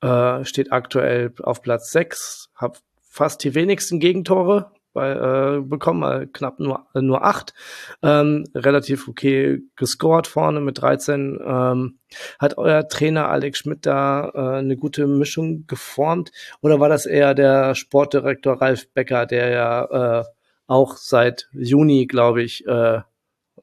[0.00, 6.26] Äh, steht aktuell auf Platz sechs, habt fast die wenigsten Gegentore bei, äh, bekommen, äh,
[6.26, 7.54] knapp nur, äh, nur acht.
[8.02, 11.38] Ähm, relativ okay gescored vorne mit 13.
[11.44, 11.98] Ähm,
[12.38, 16.32] hat euer Trainer Alex Schmidt da äh, eine gute Mischung geformt?
[16.60, 20.24] Oder war das eher der Sportdirektor Ralf Becker, der ja äh,
[20.66, 23.00] auch seit Juni, glaube ich, äh,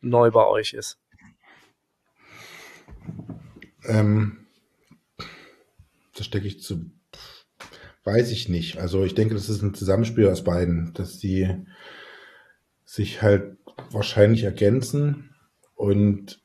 [0.02, 1.00] neu bei euch ist?
[3.84, 4.46] Ähm,
[6.16, 6.95] das stecke ich zu
[8.06, 8.78] Weiß ich nicht.
[8.78, 11.50] Also ich denke, das ist ein Zusammenspiel aus beiden, dass die
[12.86, 13.58] sich halt
[13.92, 15.36] wahrscheinlich ergänzen
[15.74, 16.40] und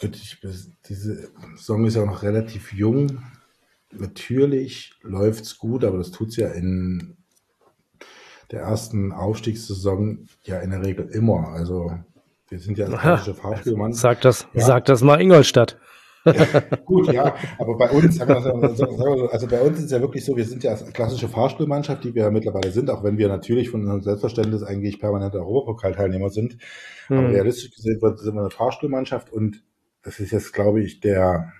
[0.00, 0.38] ich,
[0.88, 3.20] diese Song ist ja auch noch relativ jung.
[3.92, 7.16] Natürlich läuft's gut, aber das tut's ja in
[8.50, 11.48] der ersten Aufstiegssaison ja in der Regel immer.
[11.48, 11.92] Also
[12.48, 13.92] wir sind ja als Fahrspielmann.
[13.92, 14.64] Sag das, ja.
[14.64, 15.78] sag das mal Ingolstadt.
[16.84, 20.64] Gut, ja, aber bei uns, also bei uns ist es ja wirklich so, wir sind
[20.64, 24.62] ja als klassische Fahrstuhlmannschaft, die wir mittlerweile sind, auch wenn wir natürlich von unserem Selbstverständnis
[24.62, 26.58] eigentlich permanente Europapokalteilnehmer sind.
[27.08, 27.18] Hm.
[27.18, 29.62] Aber realistisch gesehen sind wir eine Fahrstuhlmannschaft und
[30.02, 31.52] das ist jetzt, glaube ich, der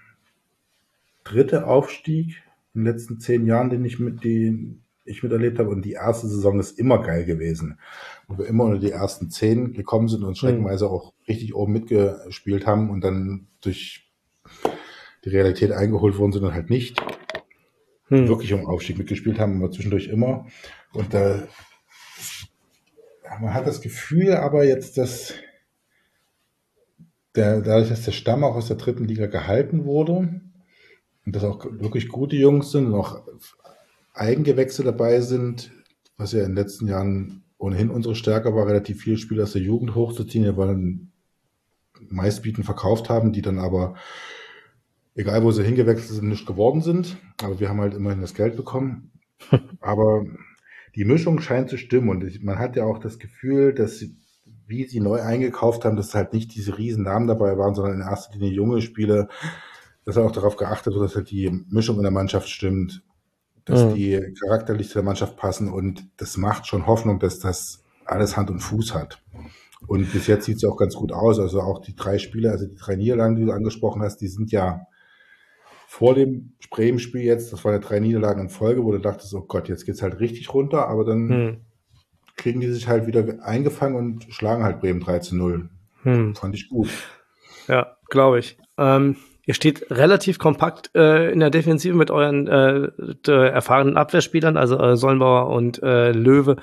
[1.25, 2.43] dritte Aufstieg
[2.75, 5.71] in den letzten zehn Jahren, den ich mit, den ich miterlebt habe.
[5.71, 7.79] Und die erste Saison ist immer geil gewesen,
[8.29, 10.37] wo wir immer unter die ersten zehn gekommen sind und hm.
[10.37, 14.06] streckenweise auch richtig oben mitgespielt haben und dann durch
[15.27, 17.03] die Realität eingeholt worden sind und halt nicht
[18.09, 18.29] hm.
[18.29, 20.47] wirklich um Aufstieg mitgespielt haben, aber zwischendurch immer.
[20.93, 21.47] Und da,
[23.41, 25.35] man hat das Gefühl, aber jetzt, dass
[27.35, 30.41] der, dadurch, dass der Stamm auch aus der dritten Liga gehalten wurde
[31.27, 33.27] und dass auch wirklich gute Jungs sind und auch
[34.15, 35.73] Eigengewächse dabei sind,
[36.17, 39.63] was ja in den letzten Jahren ohnehin unsere Stärke war, relativ viele Spieler aus der
[39.63, 41.11] Jugend hochzuziehen, die wollen
[42.09, 43.97] meistbieten verkauft haben, die dann aber
[45.17, 47.17] egal wo sie hingewechselt sind, nicht geworden sind.
[47.43, 49.11] Aber wir haben halt immerhin das Geld bekommen.
[49.81, 50.25] Aber
[50.95, 54.17] die Mischung scheint zu stimmen und man hat ja auch das Gefühl, dass sie,
[54.67, 58.01] wie sie neu eingekauft haben, dass halt nicht diese riesen Namen dabei waren, sondern in
[58.07, 59.29] erster Linie junge Spieler,
[60.05, 63.03] dass auch darauf geachtet wird, dass halt die Mischung in der Mannschaft stimmt,
[63.65, 63.95] dass mhm.
[63.95, 68.51] die charakterlich zu der Mannschaft passen und das macht schon Hoffnung, dass das alles Hand
[68.51, 69.23] und Fuß hat.
[69.87, 71.39] Und bis jetzt sieht es auch ganz gut aus.
[71.39, 74.51] Also auch die drei Spieler, also die drei Niederlagen, die du angesprochen hast, die sind
[74.51, 74.87] ja
[75.87, 79.43] vor dem Bremen-Spiel jetzt, das waren ja drei Niederlagen in Folge, wo du dachtest, oh
[79.43, 81.57] Gott, jetzt geht's halt richtig runter, aber dann hm.
[82.37, 85.71] kriegen die sich halt wieder eingefangen und schlagen halt Bremen 3 zu 0.
[86.03, 86.35] Hm.
[86.35, 86.89] Fand ich gut.
[87.69, 88.59] Ja, glaube ich.
[88.79, 92.91] Ähm, ihr steht relativ kompakt äh, in der Defensive mit euren äh,
[93.27, 96.57] erfahrenen Abwehrspielern, also äh, Sollenbauer und äh, Löwe.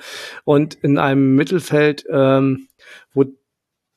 [0.44, 2.68] Und in einem Mittelfeld, ähm,
[3.12, 3.24] wo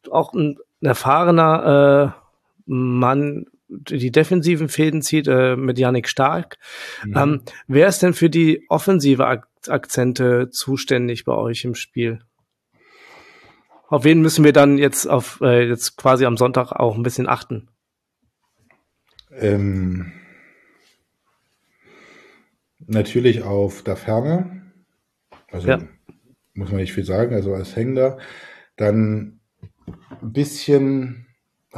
[0.09, 2.21] auch ein, ein erfahrener äh,
[2.65, 6.57] Mann die defensiven Fäden zieht äh, mit Yannick Stark.
[7.05, 7.17] Mhm.
[7.17, 12.19] Ähm, wer ist denn für die offensive Ak Akzente zuständig bei euch im Spiel?
[13.89, 17.27] Auf wen müssen wir dann jetzt auf äh, jetzt quasi am Sonntag auch ein bisschen
[17.27, 17.69] achten?
[19.31, 20.13] Ähm,
[22.79, 24.71] natürlich auf der Ferne.
[25.51, 25.79] Also ja.
[26.53, 28.19] muss man nicht viel sagen, also als Hängender.
[28.75, 29.39] Dann
[30.21, 31.26] ein bisschen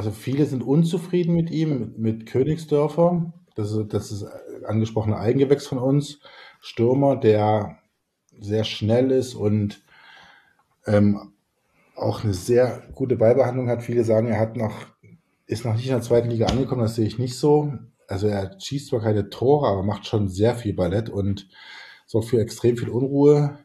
[0.00, 3.34] also viele sind unzufrieden mit ihm, mit, mit Königsdörfer.
[3.54, 4.24] Das ist, das ist
[4.64, 6.20] angesprochene Eigengewächs von uns.
[6.58, 7.76] Stürmer, der
[8.40, 9.84] sehr schnell ist und
[10.86, 11.34] ähm,
[11.96, 13.82] auch eine sehr gute Ballbehandlung hat.
[13.82, 14.86] Viele sagen, er hat noch,
[15.44, 17.74] ist noch nicht in der zweiten Liga angekommen, das sehe ich nicht so.
[18.08, 21.46] Also er schießt zwar keine Tore, aber macht schon sehr viel Ballett und
[22.06, 23.58] sorgt für extrem viel Unruhe.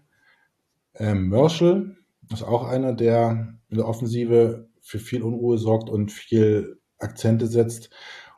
[0.95, 1.95] Ähm, Mörschel
[2.29, 7.89] ist auch einer, der in der Offensive für viel Unruhe sorgt und viel Akzente setzt.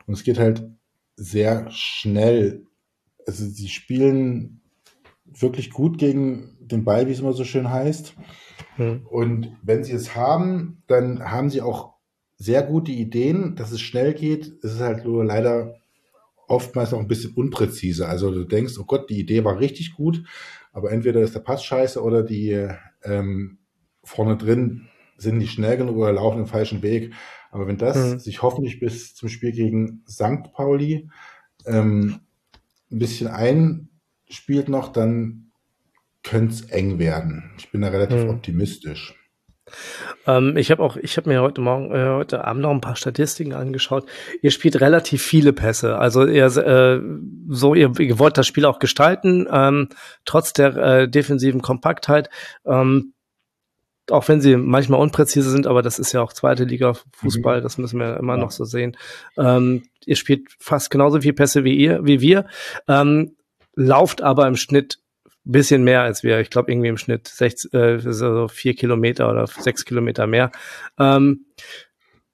[0.06, 0.66] Und es geht halt
[1.14, 2.64] sehr schnell.
[3.26, 4.62] Also sie spielen
[5.26, 8.14] wirklich gut gegen den Ball, wie es immer so schön heißt.
[8.76, 9.06] Hm.
[9.06, 11.92] Und wenn sie es haben, dann haben sie auch
[12.38, 14.52] sehr gute Ideen, dass es schnell geht.
[14.62, 15.74] Es ist halt nur leider
[16.46, 18.08] oftmals noch ein bisschen unpräzise.
[18.08, 20.24] Also du denkst, oh Gott, die Idee war richtig gut,
[20.72, 22.68] aber entweder ist der Pass scheiße oder die
[23.02, 23.58] ähm,
[24.02, 27.12] vorne drin sind nicht schnell genug oder laufen den falschen Weg.
[27.50, 28.18] Aber wenn das mhm.
[28.18, 30.52] sich hoffentlich bis zum Spiel gegen St.
[30.52, 31.10] Pauli
[31.66, 32.20] ähm,
[32.90, 35.50] ein bisschen einspielt noch, dann
[36.22, 37.52] könnte es eng werden.
[37.58, 38.30] Ich bin da relativ mhm.
[38.30, 39.14] optimistisch.
[40.26, 42.96] Ähm, ich habe auch, ich habe mir heute Morgen, äh, heute Abend noch ein paar
[42.96, 44.06] Statistiken angeschaut.
[44.42, 45.98] Ihr spielt relativ viele Pässe.
[45.98, 47.00] Also ihr, äh,
[47.48, 49.88] so, ihr, ihr wollt das Spiel auch gestalten, ähm,
[50.24, 52.30] trotz der äh, defensiven Kompaktheit.
[52.64, 53.12] Ähm,
[54.10, 57.62] auch wenn sie manchmal unpräzise sind, aber das ist ja auch zweite Liga Fußball, mhm.
[57.62, 58.40] das müssen wir immer ja.
[58.40, 58.96] noch so sehen.
[59.36, 62.46] Ähm, ihr spielt fast genauso viel Pässe wie ihr, wie wir,
[62.86, 63.36] ähm,
[63.74, 64.98] lauft aber im Schnitt
[65.44, 66.40] bisschen mehr als wir.
[66.40, 70.52] Ich glaube irgendwie im Schnitt sechs, äh, so vier Kilometer oder sechs Kilometer mehr.
[70.98, 71.46] Ähm,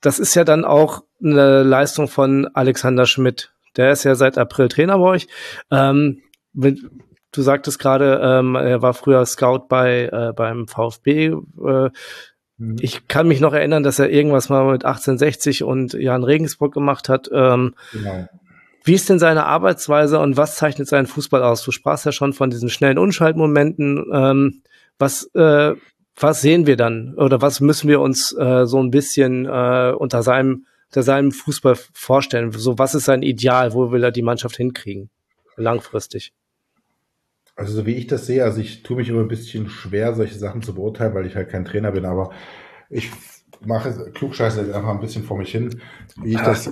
[0.00, 3.54] das ist ja dann auch eine Leistung von Alexander Schmidt.
[3.76, 5.28] Der ist ja seit April Trainer bei euch.
[5.70, 6.80] Ähm, mit,
[7.34, 11.26] du sagtest gerade, ähm, er war früher Scout bei äh, beim VfB.
[11.26, 11.90] Äh,
[12.58, 12.76] mhm.
[12.80, 17.08] ich kann mich noch erinnern, dass er irgendwas mal mit 1860 und Jan Regensburg gemacht
[17.08, 17.28] hat.
[17.32, 18.28] Ähm, genau.
[18.86, 21.64] Wie ist denn seine Arbeitsweise und was zeichnet seinen Fußball aus?
[21.64, 24.04] Du sprachst ja schon von diesen schnellen Unschaltmomenten.
[24.12, 24.62] Ähm,
[24.98, 25.72] was, äh,
[26.16, 30.22] was sehen wir dann oder was müssen wir uns äh, so ein bisschen äh, unter
[30.22, 32.52] seinem unter seinem Fußball vorstellen?
[32.52, 33.72] So, was ist sein Ideal?
[33.72, 35.10] Wo will er die Mannschaft hinkriegen?
[35.56, 36.32] Langfristig.
[37.56, 40.38] Also so wie ich das sehe, also ich tue mich immer ein bisschen schwer, solche
[40.38, 42.30] Sachen zu beurteilen, weil ich halt kein Trainer bin, aber
[42.90, 43.10] ich
[43.64, 45.80] mache klugscheiße einfach ein bisschen vor mich hin,
[46.16, 46.70] wie ich das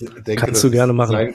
[0.00, 1.34] denke, Kannst du gerne machen.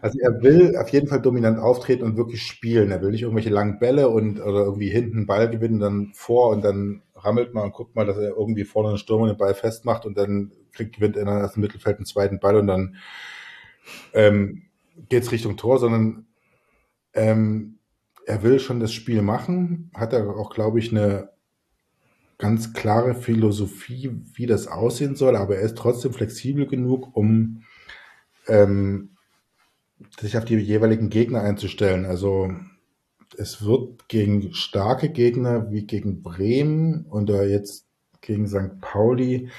[0.00, 2.90] Also er will auf jeden Fall dominant auftreten und wirklich spielen.
[2.90, 6.64] Er will nicht irgendwelche langen Bälle und oder irgendwie hinten Ball gewinnen, dann vor und
[6.64, 10.06] dann rammelt man und guckt mal, dass er irgendwie vorne einen Stürmer den Ball festmacht
[10.06, 12.96] und dann kriegt, gewinnt er aus dem Mittelfeld einen zweiten Ball und dann
[14.12, 14.62] ähm,
[15.08, 16.26] geht Richtung Tor, sondern
[17.14, 17.75] ähm,
[18.26, 21.30] er will schon das Spiel machen, hat er auch, glaube ich, eine
[22.38, 27.62] ganz klare Philosophie, wie das aussehen soll, aber er ist trotzdem flexibel genug, um
[28.48, 29.10] ähm,
[30.20, 32.04] sich auf die jeweiligen Gegner einzustellen.
[32.04, 32.50] Also
[33.38, 37.86] es wird gegen starke Gegner wie gegen Bremen oder jetzt
[38.20, 38.80] gegen St.
[38.80, 39.50] Pauli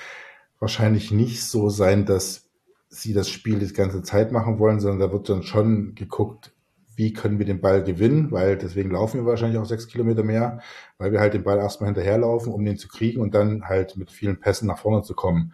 [0.60, 2.50] wahrscheinlich nicht so sein, dass
[2.90, 6.52] sie das Spiel die ganze Zeit machen wollen, sondern da wird dann schon geguckt,
[6.98, 10.62] wie können wir den Ball gewinnen, weil deswegen laufen wir wahrscheinlich auch sechs Kilometer mehr,
[10.98, 14.10] weil wir halt den Ball erstmal hinterherlaufen, um den zu kriegen und dann halt mit
[14.10, 15.54] vielen Pässen nach vorne zu kommen.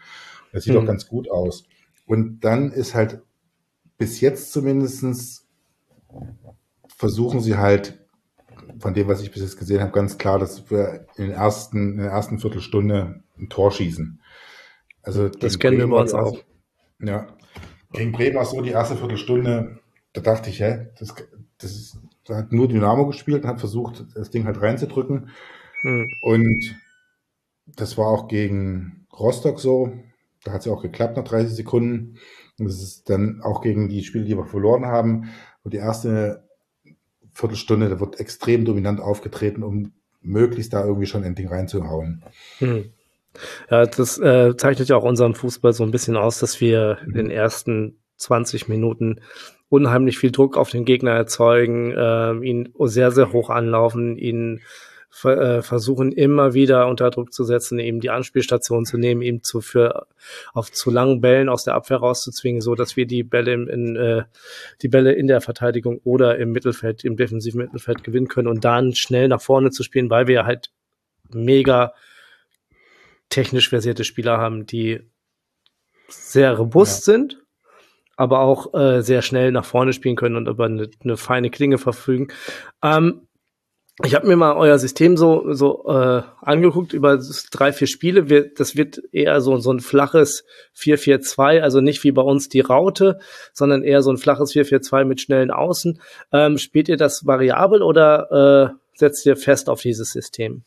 [0.54, 0.80] Das sieht mhm.
[0.80, 1.66] doch ganz gut aus.
[2.06, 3.22] Und dann ist halt
[3.98, 5.46] bis jetzt zumindestens
[6.96, 8.00] versuchen sie halt
[8.80, 11.94] von dem, was ich bis jetzt gesehen habe, ganz klar, dass wir in, den ersten,
[11.94, 14.22] in der ersten Viertelstunde ein Tor schießen.
[15.02, 16.38] Also das kennen wir bei uns auch.
[17.02, 17.28] Ja.
[17.92, 19.83] Gegen Bremen war es so, die erste Viertelstunde
[20.14, 21.14] da dachte ich, hä, das,
[21.58, 25.30] das ist, da hat nur Dynamo gespielt und hat versucht, das Ding halt reinzudrücken.
[25.82, 26.08] Hm.
[26.22, 26.76] Und
[27.66, 29.92] das war auch gegen Rostock so.
[30.44, 32.20] Da hat es ja auch geklappt nach 30 Sekunden.
[32.60, 35.30] Und das ist dann auch gegen die Spiele, die wir verloren haben.
[35.64, 36.48] Und die erste
[37.34, 42.24] Viertelstunde, da wird extrem dominant aufgetreten, um möglichst da irgendwie schon ein Ding reinzuhauen.
[42.60, 42.92] Hm.
[43.70, 47.14] Ja, das äh, zeichnet ja auch unseren Fußball so ein bisschen aus, dass wir in
[47.14, 49.22] den ersten 20 Minuten
[49.74, 54.62] unheimlich viel Druck auf den Gegner erzeugen, äh, ihn sehr, sehr hoch anlaufen, ihn
[55.24, 59.62] äh, versuchen immer wieder unter Druck zu setzen, eben die Anspielstation zu nehmen, ihm zu
[59.62, 60.06] für
[60.54, 63.96] auf zu langen Bällen aus der Abwehr rauszuzwingen, so dass wir die Bälle in, in
[63.96, 64.24] äh,
[64.84, 68.94] die Bälle in der Verteidigung oder im Mittelfeld, im defensiven Mittelfeld gewinnen können und dann
[68.94, 70.70] schnell nach vorne zu spielen, weil wir halt
[71.32, 71.94] mega
[73.30, 75.00] technisch versierte Spieler haben, die
[76.10, 77.14] sehr robust ja.
[77.14, 77.43] sind
[78.16, 81.78] aber auch äh, sehr schnell nach vorne spielen können und über eine, eine feine Klinge
[81.78, 82.28] verfügen.
[82.84, 83.28] Ähm,
[84.04, 87.20] ich habe mir mal euer System so, so äh, angeguckt über
[87.52, 88.28] drei, vier Spiele.
[88.28, 90.46] Wir, das wird eher so, so ein flaches
[90.76, 93.20] 4-4-2, also nicht wie bei uns die Raute,
[93.54, 96.00] sondern eher so ein flaches 4-4-2 mit schnellen Außen.
[96.32, 100.64] Ähm, spielt ihr das variabel oder äh, setzt ihr fest auf dieses System?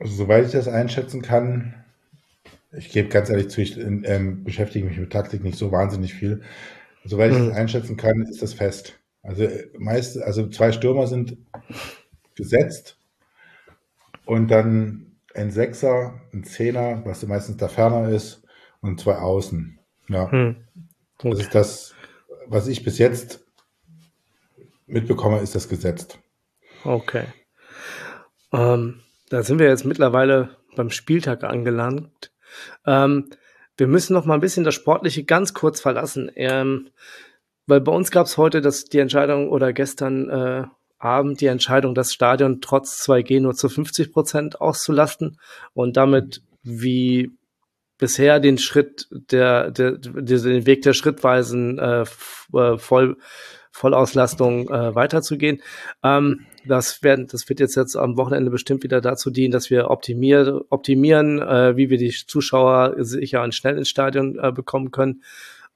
[0.00, 1.74] Also, soweit ich das einschätzen kann,
[2.72, 6.42] ich gebe ganz ehrlich zu, ich ähm, beschäftige mich mit Taktik nicht so wahnsinnig viel.
[7.04, 7.48] Soweit ich mhm.
[7.48, 8.98] das einschätzen kann, ist das fest.
[9.22, 9.46] Also
[9.78, 11.36] meist, also zwei Stürmer sind
[12.34, 12.98] gesetzt
[14.24, 18.42] und dann ein Sechser, ein Zehner, was meistens da ferner ist,
[18.80, 19.78] und zwei Außen.
[20.08, 20.26] Ja.
[20.28, 20.56] Mhm.
[21.22, 21.94] Das ist das,
[22.46, 23.44] was ich bis jetzt
[24.86, 26.18] mitbekomme, ist das gesetzt.
[26.84, 27.24] Okay.
[28.52, 32.29] Ähm, da sind wir jetzt mittlerweile beim Spieltag angelangt.
[32.86, 33.30] Ähm,
[33.76, 36.30] wir müssen noch mal ein bisschen das Sportliche ganz kurz verlassen.
[36.36, 36.90] Ähm,
[37.66, 40.64] weil bei uns gab es heute das, die Entscheidung oder gestern äh,
[40.98, 45.38] Abend die Entscheidung, das Stadion trotz 2G nur zu 50 Prozent auszulasten
[45.72, 47.30] und damit wie
[47.96, 53.16] bisher den Schritt der, der, den Weg der schrittweisen äh, äh, Voll,
[53.70, 55.62] Vollauslastung äh, weiterzugehen.
[56.02, 59.90] Ähm, das, werden, das wird jetzt, jetzt am Wochenende bestimmt wieder dazu dienen, dass wir
[59.90, 65.22] optimier, optimieren, äh, wie wir die Zuschauer sicher und schnell ins Stadion äh, bekommen können.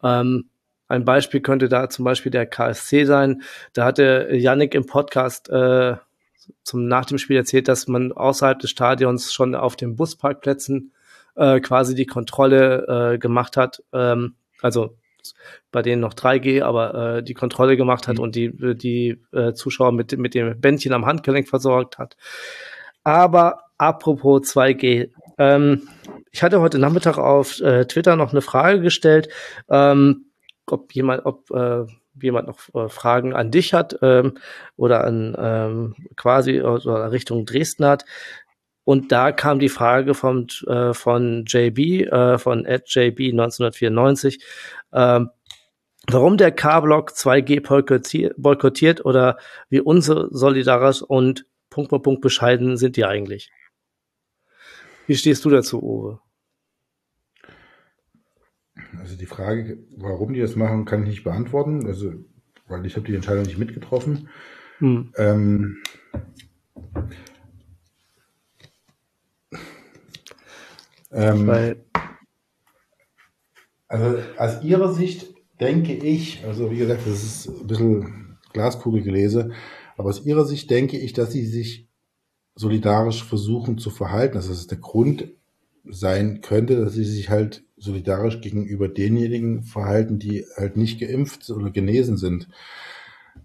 [0.03, 0.49] Ähm,
[0.89, 3.43] ein Beispiel könnte da zum Beispiel der KSC sein.
[3.73, 5.97] Da hatte Yannick im Podcast äh,
[6.63, 10.93] zum nach dem Spiel erzählt, dass man außerhalb des Stadions schon auf den Busparkplätzen
[11.37, 13.83] äh, quasi die Kontrolle äh, gemacht hat.
[13.93, 14.97] Ähm, also
[15.73, 18.23] bei denen noch 3G, aber äh, die Kontrolle gemacht hat mhm.
[18.23, 22.17] und die, die äh, Zuschauer mit, mit dem Bändchen am Handgelenk versorgt hat.
[23.03, 25.89] Aber apropos 2G, ähm,
[26.31, 29.29] ich hatte heute Nachmittag auf äh, Twitter noch eine Frage gestellt,
[29.69, 30.27] ähm,
[30.67, 31.85] ob jemand, ob äh,
[32.21, 34.39] jemand noch äh, Fragen an dich hat ähm,
[34.77, 38.05] oder an ähm, quasi oder Richtung Dresden hat.
[38.85, 44.45] Und da kam die Frage vom, äh, von JB, äh, von JB 1994,
[44.93, 45.21] äh,
[46.09, 49.39] warum der K-Block 2G boykottiert, oder
[49.71, 53.51] wie unsolidarisch und Punkt bei Punkt bescheiden sind die eigentlich.
[55.07, 56.21] Wie stehst du dazu, Uwe?
[58.99, 62.13] Also die Frage, warum die das machen, kann ich nicht beantworten, also
[62.69, 64.29] weil ich habe die Entscheidung nicht mitgetroffen.
[64.79, 65.13] Hm.
[65.17, 65.83] Ähm,
[71.15, 71.85] Ähm, Weil
[73.89, 79.53] also aus Ihrer Sicht denke ich, also wie gesagt, das ist ein bisschen Glaskugelgelese,
[79.97, 81.89] aber aus Ihrer Sicht denke ich, dass Sie sich
[82.57, 85.29] solidarisch versuchen zu verhalten, dass es der Grund
[85.85, 91.71] sein könnte, dass Sie sich halt solidarisch gegenüber denjenigen verhalten, die halt nicht geimpft oder
[91.71, 92.49] genesen sind.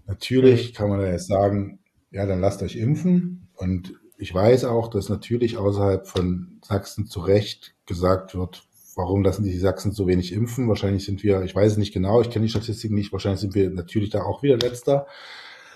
[0.07, 1.79] Natürlich kann man da jetzt sagen,
[2.11, 7.21] ja, dann lasst euch impfen und ich weiß auch, dass natürlich außerhalb von Sachsen zu
[7.21, 8.63] Recht gesagt wird,
[8.95, 10.67] warum lassen die Sachsen so wenig impfen?
[10.67, 13.55] Wahrscheinlich sind wir, ich weiß es nicht genau, ich kenne die Statistiken nicht, wahrscheinlich sind
[13.55, 15.07] wir natürlich da auch wieder letzter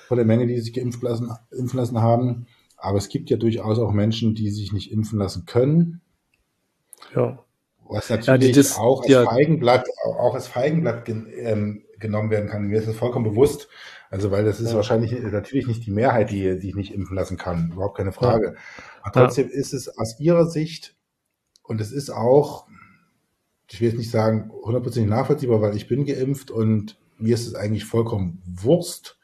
[0.10, 2.46] von der Menge, die sich geimpft lassen, impfen lassen haben.
[2.76, 6.02] Aber es gibt ja durchaus auch Menschen, die sich nicht impfen lassen können.
[7.16, 7.40] Ja.
[7.88, 9.24] Was natürlich ja, das, auch als ja.
[9.24, 12.68] Feigenblatt, auch als Feigenblatt gen, ähm, genommen werden kann.
[12.68, 13.70] Mir ist das vollkommen bewusst,
[14.14, 14.76] also, weil das ist ja.
[14.76, 17.72] wahrscheinlich natürlich nicht die Mehrheit, die sich nicht impfen lassen kann.
[17.72, 18.56] Überhaupt keine Frage.
[19.02, 19.56] Aber trotzdem ja.
[19.56, 20.96] ist es aus ihrer Sicht,
[21.64, 22.68] und es ist auch,
[23.72, 27.56] ich will jetzt nicht sagen, hundertprozentig nachvollziehbar, weil ich bin geimpft und mir ist es
[27.56, 29.18] eigentlich vollkommen Wurst,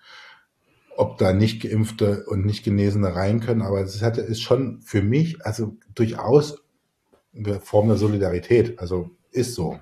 [0.97, 3.61] ob da nicht Geimpfte und nicht Genesene rein können.
[3.61, 6.63] Aber es hat, ist schon für mich, also durchaus
[7.35, 8.79] eine Form der Solidarität.
[8.79, 9.79] Also ist so.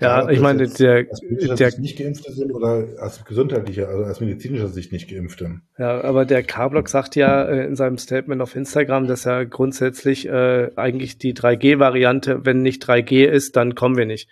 [0.00, 4.92] Ja, ich meine, der, der nicht Geimpfte sind oder aus gesundheitlicher, also aus medizinischer Sicht
[4.92, 5.60] nicht Geimpfte.
[5.78, 10.26] Ja, aber der K-Block sagt ja äh, in seinem Statement auf Instagram, dass er grundsätzlich
[10.28, 14.28] äh, eigentlich die 3G-Variante, wenn nicht 3G ist, dann kommen wir nicht.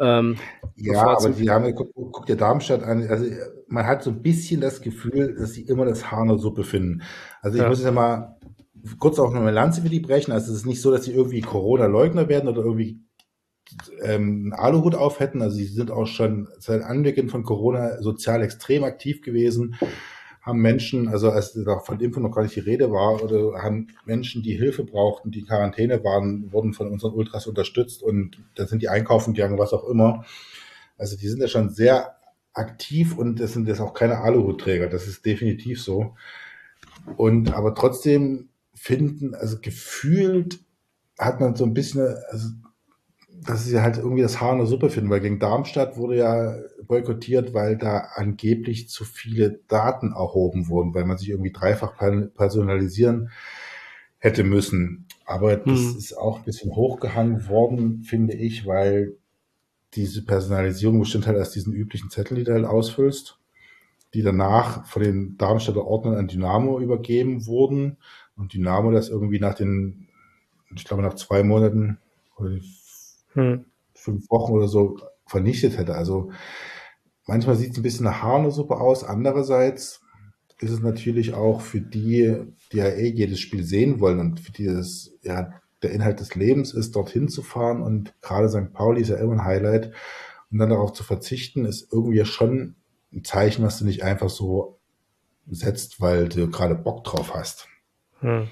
[0.00, 0.36] Ähm,
[0.76, 3.24] ja, aber sie haben, guck, guck dir Darmstadt an, also
[3.66, 6.64] man hat so ein bisschen das Gefühl, dass sie immer das Haar in der Suppe
[6.64, 7.02] finden.
[7.42, 7.68] Also ich ja.
[7.68, 8.36] muss jetzt mal
[8.98, 10.32] kurz auch noch eine Lanze für die brechen.
[10.32, 13.00] Also es ist nicht so, dass sie irgendwie Corona-Leugner werden oder irgendwie
[14.02, 15.42] ähm, Aluhut auf hätten.
[15.42, 19.76] Also sie sind auch schon seit Anbeginn von Corona sozial extrem aktiv gewesen,
[20.42, 24.42] haben Menschen, also als von Impfung noch gar nicht die Rede war, oder haben Menschen,
[24.42, 28.88] die Hilfe brauchten, die Quarantäne waren, wurden von unseren Ultras unterstützt und da sind die
[28.88, 30.24] einkaufen gegangen, was auch immer.
[30.96, 32.16] Also die sind ja schon sehr
[32.54, 36.14] aktiv und das sind jetzt auch keine Aluhutträger, das ist definitiv so.
[37.16, 40.60] Und aber trotzdem finden, also gefühlt
[41.18, 42.48] hat man so ein bisschen, also
[43.44, 46.56] dass sie halt irgendwie das Haar in der Suppe finden, weil gegen Darmstadt wurde ja
[46.86, 53.30] boykottiert, weil da angeblich zu viele Daten erhoben wurden, weil man sich irgendwie dreifach personalisieren
[54.18, 55.06] hätte müssen.
[55.24, 55.98] Aber das hm.
[55.98, 59.16] ist auch ein bisschen hochgehangen worden, finde ich, weil
[59.94, 63.38] diese Personalisierung bestimmt halt aus diesen üblichen Zetteln, die du halt ausfüllst,
[64.14, 67.98] die danach von den Darmstädter Ordnern an Dynamo übergeben wurden
[68.36, 70.08] und Dynamo das irgendwie nach den,
[70.74, 71.98] ich glaube nach zwei Monaten
[72.36, 72.50] oder
[73.38, 73.64] hm.
[73.94, 75.94] fünf Wochen oder so vernichtet hätte.
[75.94, 76.32] Also
[77.26, 79.04] manchmal sieht es ein bisschen nach Harnesuppe aus.
[79.04, 80.00] Andererseits
[80.60, 82.36] ist es natürlich auch für die,
[82.72, 86.34] die ja eh jedes Spiel sehen wollen und für die das ja der Inhalt des
[86.34, 88.72] Lebens ist, dorthin zu fahren und gerade St.
[88.72, 89.92] Pauli ist ja immer ein Highlight
[90.50, 92.74] und dann darauf zu verzichten, ist irgendwie schon
[93.12, 94.80] ein Zeichen, was du nicht einfach so
[95.48, 97.68] setzt, weil du gerade Bock drauf hast.
[98.20, 98.48] Hm.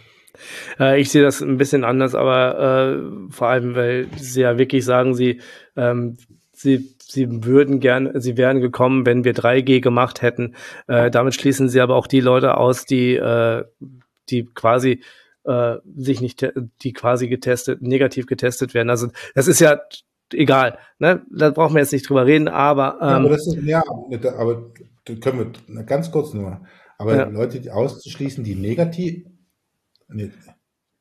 [0.79, 4.85] Äh, ich sehe das ein bisschen anders, aber äh, vor allem, weil sie ja wirklich
[4.85, 5.41] sagen, sie,
[5.77, 6.17] ähm,
[6.53, 10.55] sie, sie würden gern, sie wären gekommen, wenn wir 3G gemacht hätten.
[10.87, 13.65] Äh, damit schließen sie aber auch die Leute aus, die, äh,
[14.29, 15.03] die quasi
[15.45, 16.47] äh, sich nicht,
[16.83, 18.91] die quasi getestet, negativ getestet werden.
[18.91, 19.81] Also das ist ja
[20.33, 21.23] egal, ne?
[21.31, 23.83] Da brauchen wir jetzt nicht drüber reden, aber, ähm, ja, aber das ist, ja,
[24.37, 24.73] aber
[25.21, 26.61] können wir ganz kurz nur.
[26.99, 27.25] Aber ja.
[27.27, 29.25] Leute die auszuschließen, die negativ.
[30.09, 30.31] Nee.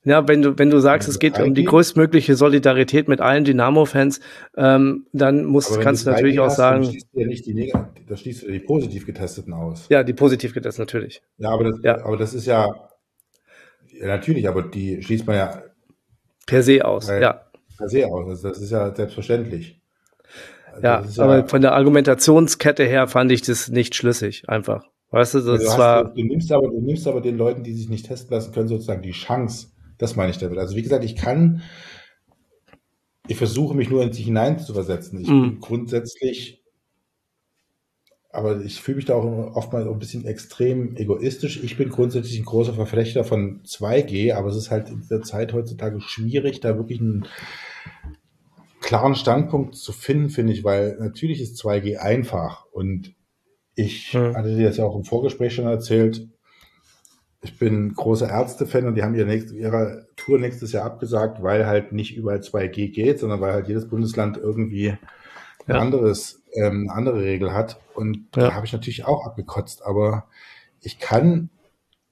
[0.05, 4.19] Ja, wenn du, wenn du sagst, es geht um die größtmögliche Solidarität mit allen Dynamo-Fans,
[4.55, 6.83] ähm, dann musst, kannst du natürlich auch hast, sagen.
[6.83, 9.87] Dann schließt du ja nicht die, negativ, da schließt du die positiv Getesteten aus.
[9.89, 11.23] Ja, die positiv Getesteten natürlich.
[11.37, 12.05] Ja, aber das, ja.
[12.05, 12.89] aber das ist ja,
[13.99, 15.63] ja, natürlich, aber die schließt man ja
[16.45, 17.41] per se aus, ja.
[17.75, 18.29] Per se aus.
[18.29, 19.81] Also das ist ja selbstverständlich.
[20.83, 24.85] Ja, ja, aber von der Argumentationskette her fand ich das nicht schlüssig, einfach.
[25.11, 26.03] Weißt du, das also war.
[26.05, 28.67] Du, du, nimmst aber, du nimmst aber den Leuten, die sich nicht testen lassen können,
[28.67, 29.67] sozusagen die Chance.
[29.97, 30.57] Das meine ich damit.
[30.57, 31.61] Also wie gesagt, ich kann,
[33.27, 35.21] ich versuche mich nur in sich hineinzuversetzen.
[35.21, 35.41] Ich mm.
[35.41, 36.61] bin grundsätzlich,
[38.29, 41.63] aber ich fühle mich da auch oftmals ein bisschen extrem egoistisch.
[41.63, 45.53] Ich bin grundsätzlich ein großer Verflechter von 2G, aber es ist halt in der Zeit
[45.53, 47.25] heutzutage schwierig, da wirklich einen
[48.81, 53.14] klaren Standpunkt zu finden, finde ich, weil natürlich ist 2G einfach und
[53.75, 54.35] ich hm.
[54.35, 56.27] hatte dir das ja auch im Vorgespräch schon erzählt.
[57.41, 61.67] Ich bin großer Ärzte-Fan und die haben ihre, nächste, ihre Tour nächstes Jahr abgesagt, weil
[61.67, 64.99] halt nicht überall 2G geht, sondern weil halt jedes Bundesland irgendwie ein
[65.67, 65.79] ja.
[65.79, 67.79] anderes, ähm, eine andere Regel hat.
[67.93, 68.47] Und ja.
[68.47, 69.85] da habe ich natürlich auch abgekotzt.
[69.85, 70.25] Aber
[70.81, 71.49] ich kann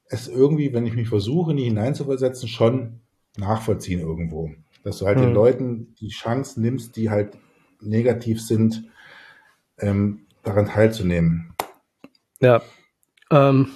[0.07, 2.99] es irgendwie, wenn ich mich versuche, nie hineinzuversetzen, schon
[3.37, 4.51] nachvollziehen irgendwo.
[4.83, 5.27] Dass du halt hm.
[5.27, 7.37] den Leuten die Chance nimmst, die halt
[7.81, 8.83] negativ sind,
[9.79, 11.52] ähm, daran teilzunehmen.
[12.43, 12.61] Ja.
[13.31, 13.69] Ähm,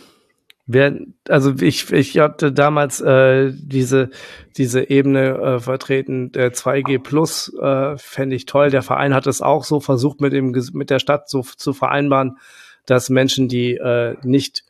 [0.65, 0.99] wer,
[1.29, 4.09] also ich, ich hatte damals äh, diese,
[4.57, 8.69] diese Ebene äh, vertreten, der 2G Plus äh, fände ich toll.
[8.69, 12.37] Der Verein hat es auch so versucht, mit, dem, mit der Stadt so zu vereinbaren,
[12.85, 14.65] dass Menschen, die äh, nicht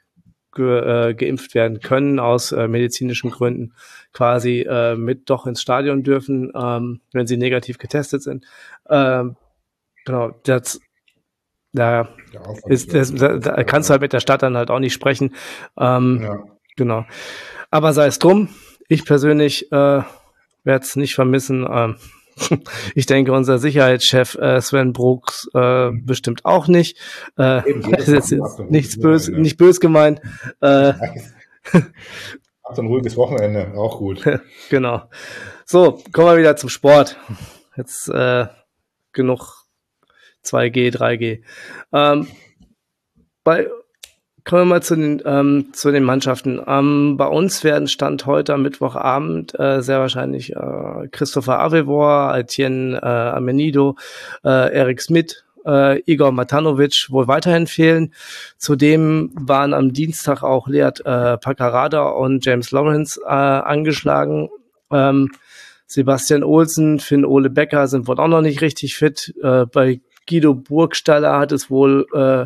[0.53, 3.73] ge, äh, geimpft werden können aus äh, medizinischen Gründen,
[4.13, 8.45] quasi äh, mit doch ins Stadion dürfen, ähm, wenn sie negativ getestet sind.
[8.89, 9.37] Ähm,
[10.05, 10.79] genau, das
[11.77, 12.09] da
[12.67, 15.35] ist, das, da, da kannst du halt mit der Stadt dann halt auch nicht sprechen.
[15.79, 16.43] Ähm, ja.
[16.75, 17.05] Genau.
[17.71, 18.49] Aber sei es drum,
[18.87, 20.01] ich persönlich äh,
[20.63, 21.67] werde es nicht vermissen.
[21.69, 21.95] Ähm,
[22.95, 26.97] ich denke, unser Sicherheitschef äh, Sven Brooks äh, bestimmt auch nicht.
[27.37, 27.61] Äh,
[27.91, 30.21] das ist jetzt nichts böse, nicht bös gemeint.
[30.61, 30.93] Äh,
[32.63, 34.23] Habt ein ruhiges Wochenende, auch gut.
[34.69, 35.03] genau.
[35.65, 37.17] So, kommen wir wieder zum Sport.
[37.75, 38.47] Jetzt äh,
[39.13, 39.66] genug
[40.47, 41.41] 2G, 3G.
[41.93, 42.27] Ähm,
[43.43, 43.67] bei,
[44.47, 46.61] kommen wir mal zu den, ähm, zu den Mannschaften.
[46.65, 52.97] Ähm, bei uns werden Stand heute am Mittwochabend äh, sehr wahrscheinlich äh, Christopher Avevor, Etienne
[53.01, 53.97] äh, Amenido,
[54.45, 58.13] äh, Erik Smith, äh, Igor Matanovic wohl weiterhin fehlen.
[58.57, 64.49] Zudem waren am Dienstag auch Leat äh, Pacarada und James Lawrence äh, angeschlagen.
[64.91, 65.29] Ähm,
[65.87, 69.33] Sebastian Olsen, Finn Ole Becker sind wohl auch noch nicht richtig fit.
[69.41, 72.45] Äh, bei Guido Burgstaller hat es wohl äh,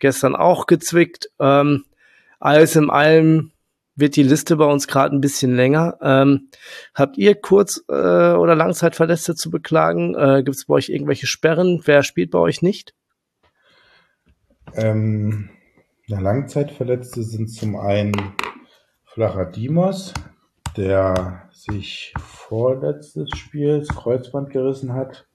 [0.00, 1.30] gestern auch gezwickt.
[1.38, 1.84] Ähm,
[2.38, 3.52] alles in allem
[3.96, 5.98] wird die Liste bei uns gerade ein bisschen länger.
[6.00, 6.48] Ähm,
[6.94, 10.14] habt ihr Kurz- äh, oder Langzeitverletzte zu beklagen?
[10.14, 11.82] Äh, Gibt es bei euch irgendwelche Sperren?
[11.84, 12.94] Wer spielt bei euch nicht?
[14.74, 15.50] Ähm,
[16.06, 18.14] ja, Langzeitverletzte sind zum einen
[19.04, 20.14] Flacher Dimos,
[20.76, 25.26] der sich vorletztes Spiel das Kreuzband gerissen hat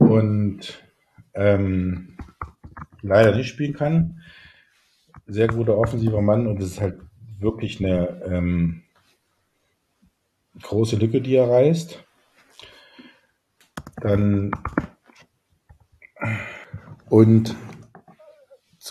[0.00, 0.82] und
[1.34, 2.16] ähm,
[3.02, 4.20] leider nicht spielen kann.
[5.26, 7.00] Sehr guter offensiver Mann und es ist halt
[7.38, 8.82] wirklich eine ähm,
[10.62, 12.04] große Lücke, die er reißt.
[14.00, 14.50] Dann
[17.08, 17.54] und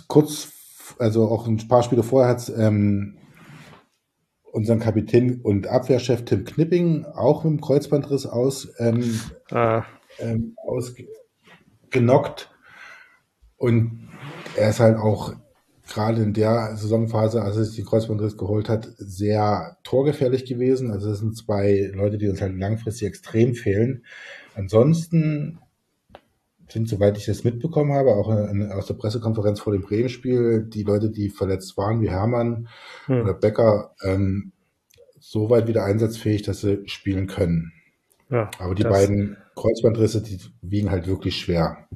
[0.07, 3.17] kurz, also auch ein paar Spiele vorher hat ähm,
[4.51, 9.19] unseren Kapitän und Abwehrchef Tim Knipping auch mit dem Kreuzbandriss aus ähm,
[9.51, 9.83] ah
[10.19, 12.51] ähm, ausgenockt.
[13.57, 14.09] Und
[14.55, 15.33] er ist halt auch
[15.89, 20.91] gerade in der Saisonphase, als er sich den Kreuzbandriss geholt hat, sehr torgefährlich gewesen.
[20.91, 24.05] Also das sind zwei Leute, die uns halt langfristig extrem fehlen.
[24.55, 25.59] Ansonsten
[26.71, 30.83] sind, soweit ich das mitbekommen habe, auch in, aus der Pressekonferenz vor dem Bremen-Spiel, die
[30.83, 32.67] Leute, die verletzt waren, wie Hermann
[33.05, 33.21] hm.
[33.21, 34.51] oder Becker, ähm,
[35.19, 37.73] so weit wieder einsatzfähig, dass sie spielen können.
[38.29, 41.87] Ja, Aber die beiden Kreuzbandrisse, die wiegen halt wirklich schwer.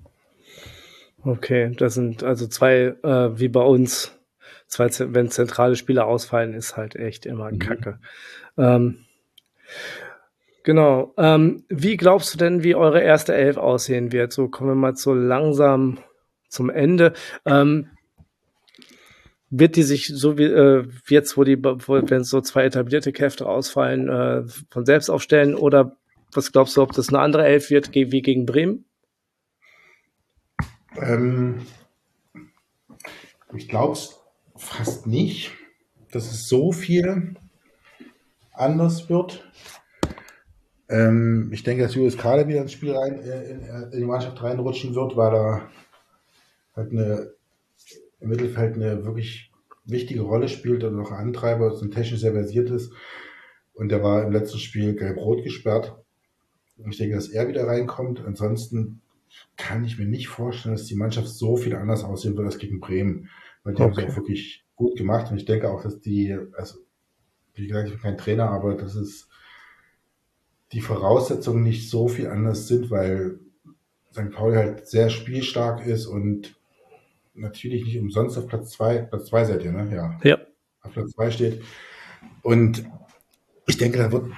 [1.23, 4.11] Okay, das sind also zwei, äh, wie bei uns,
[4.67, 7.59] zwei, wenn zentrale Spieler ausfallen, ist halt echt immer Mhm.
[7.59, 7.99] Kacke.
[8.57, 9.05] Ähm,
[10.63, 11.13] genau.
[11.17, 14.33] Ähm, wie glaubst du denn, wie eure erste Elf aussehen wird?
[14.33, 15.99] So kommen wir mal so langsam
[16.49, 17.13] zum Ende.
[17.45, 17.89] Ähm,
[19.49, 23.45] wird die sich so wie äh, jetzt, wo die, wo, wenn so zwei etablierte Kräfte
[23.45, 25.53] ausfallen, äh, von selbst aufstellen?
[25.55, 25.95] Oder
[26.35, 28.85] was glaubst du, ob das eine andere Elf wird wie gegen Bremen?
[30.97, 31.65] Ähm,
[33.55, 34.19] ich glaube es
[34.55, 35.51] fast nicht,
[36.11, 37.35] dass es so viel
[38.51, 39.49] anders wird.
[40.89, 44.05] Ähm, ich denke, dass Julius Kahle wieder ins Spiel rein, äh, in, äh, in die
[44.05, 45.69] Mannschaft reinrutschen wird, weil er
[46.75, 47.33] halt eine,
[48.19, 49.51] im Mittelfeld eine wirklich
[49.85, 52.93] wichtige Rolle spielt und noch Antreiber und technisch sehr versiert ist.
[53.73, 55.95] Und der war im letzten Spiel gelb-rot gesperrt.
[56.77, 58.23] Und ich denke, dass er wieder reinkommt.
[58.25, 59.01] Ansonsten
[59.57, 62.79] kann ich mir nicht vorstellen, dass die Mannschaft so viel anders aussehen wird als gegen
[62.79, 63.29] Bremen.
[63.63, 64.01] Weil die haben Okay.
[64.01, 65.31] sie auch wirklich gut gemacht.
[65.31, 66.79] Und ich denke auch, dass die, also,
[67.55, 69.29] wie gesagt, ich bin kein Trainer, aber dass es
[70.71, 73.39] die Voraussetzungen nicht so viel anders sind, weil
[74.11, 74.31] St.
[74.31, 76.55] Pauli halt sehr spielstark ist und
[77.35, 79.91] natürlich nicht umsonst auf Platz zwei, Platz zwei seid ihr, ne?
[79.95, 80.39] Ja, Ja.
[80.81, 81.61] auf Platz zwei steht.
[82.41, 82.83] Und
[83.67, 84.31] ich denke, da wird,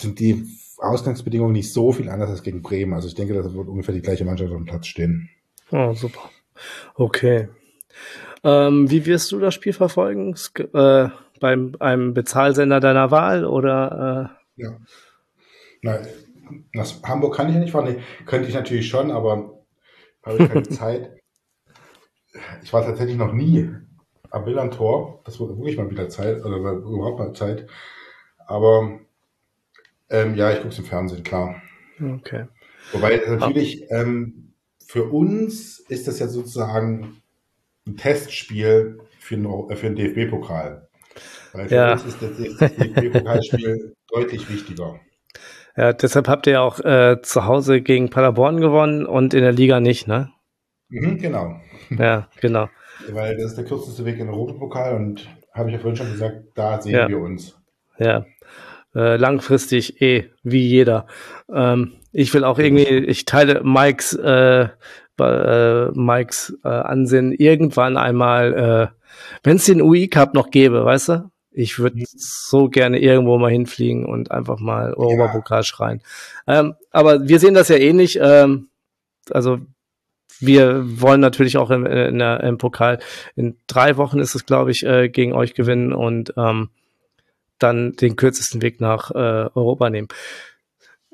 [0.00, 0.46] sind die
[0.78, 2.94] Ausgangsbedingungen nicht so viel anders als gegen Bremen.
[2.94, 5.30] Also ich denke, da wird ungefähr die gleiche Mannschaft auf dem Platz stehen.
[5.70, 6.30] Oh, super.
[6.94, 7.48] Okay.
[8.44, 10.34] Ähm, wie wirst du das Spiel verfolgen?
[10.72, 11.08] Äh,
[11.40, 14.76] beim einem Bezahlsender deiner Wahl oder Ja.
[15.82, 15.98] Na,
[16.72, 17.86] nach Hamburg kann ich ja nicht fahren.
[17.86, 19.62] Nee, könnte ich natürlich schon, aber
[20.24, 21.10] habe ich keine Zeit.
[22.62, 23.70] Ich war tatsächlich noch nie
[24.30, 25.22] am Millantor.
[25.24, 27.66] Das wurde wirklich mal wieder Zeit, oder war überhaupt mal Zeit.
[28.46, 29.00] Aber
[30.10, 31.60] ähm, ja, ich gucke es im Fernsehen, klar.
[32.00, 32.46] okay.
[32.92, 34.52] Wobei natürlich ähm,
[34.86, 37.20] für uns ist das ja sozusagen
[37.86, 40.88] ein Testspiel für Eu- äh, für einen DFB-Pokal.
[41.52, 41.92] Weil für Ja.
[41.92, 45.00] uns ist das, das DFB-Pokalspiel deutlich wichtiger.
[45.76, 49.52] Ja, deshalb habt ihr ja auch äh, zu Hause gegen Paderborn gewonnen und in der
[49.52, 50.30] Liga nicht, ne?
[50.88, 51.60] Mhm, genau.
[51.90, 52.68] Ja, genau.
[53.10, 56.10] Weil das ist der kürzeste Weg in den Europapokal und habe ich ja vorhin schon
[56.10, 57.08] gesagt, da sehen Ja.
[57.08, 57.56] wir uns.
[57.98, 58.24] Ja.
[58.96, 61.06] Äh, langfristig eh, wie jeder.
[61.52, 64.68] Ähm, ich will auch irgendwie, ich teile Mikes, äh,
[65.20, 68.86] äh, Mikes äh, Ansinnen irgendwann einmal, äh,
[69.42, 71.30] wenn es den UI Cup noch gäbe, weißt du?
[71.50, 72.04] Ich würde Mhm.
[72.16, 76.00] so gerne irgendwo mal hinfliegen und einfach mal Europapokal schreien.
[76.46, 78.18] Ähm, aber wir sehen das ja ähnlich.
[78.18, 78.68] Ähm,
[79.30, 79.58] also
[80.40, 82.98] wir wollen natürlich auch im, in der, im Pokal
[83.34, 86.70] in drei Wochen ist es, glaube ich, äh, gegen euch gewinnen und ähm,
[87.58, 89.14] dann den kürzesten Weg nach äh,
[89.54, 90.08] Europa nehmen.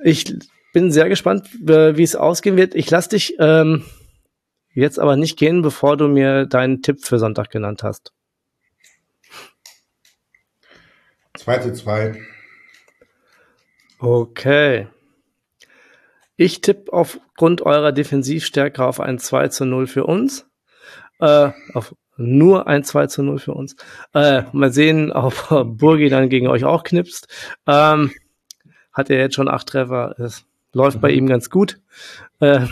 [0.03, 0.35] Ich
[0.73, 2.75] bin sehr gespannt, wie es ausgehen wird.
[2.75, 3.85] Ich lasse dich ähm,
[4.75, 8.13] jetzt aber nicht gehen, bevor du mir deinen Tipp für Sonntag genannt hast.
[11.35, 12.21] 2 zu 2.
[13.99, 14.89] Okay.
[16.37, 20.47] Ich tippe aufgrund eurer Defensivstärke auf ein 2 zu 0 für uns.
[21.21, 23.77] Äh, auf nur ein 2 zu 0 für uns.
[24.15, 25.35] Äh, mal sehen, ob
[25.79, 27.29] Burgi dann gegen euch auch knipst.
[27.67, 28.13] Ähm,
[28.93, 30.15] hat er jetzt schon acht Treffer.
[30.19, 31.81] Es läuft bei ihm ganz gut.
[32.41, 32.67] Äh,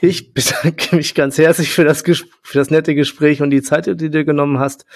[0.00, 3.96] ich bedanke mich ganz herzlich für das, für das nette Gespräch und die Zeit, die
[3.96, 4.86] du dir genommen hast.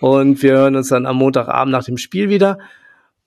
[0.00, 2.58] Und wir hören uns dann am Montagabend nach dem Spiel wieder.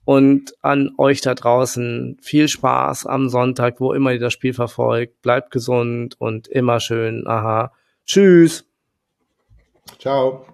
[0.04, 5.22] Und an euch da draußen viel Spaß am Sonntag, wo immer ihr das Spiel verfolgt.
[5.22, 7.28] Bleibt gesund und immer schön.
[7.28, 7.72] Aha.
[8.06, 8.71] Tschüss.
[10.00, 10.51] Ciao.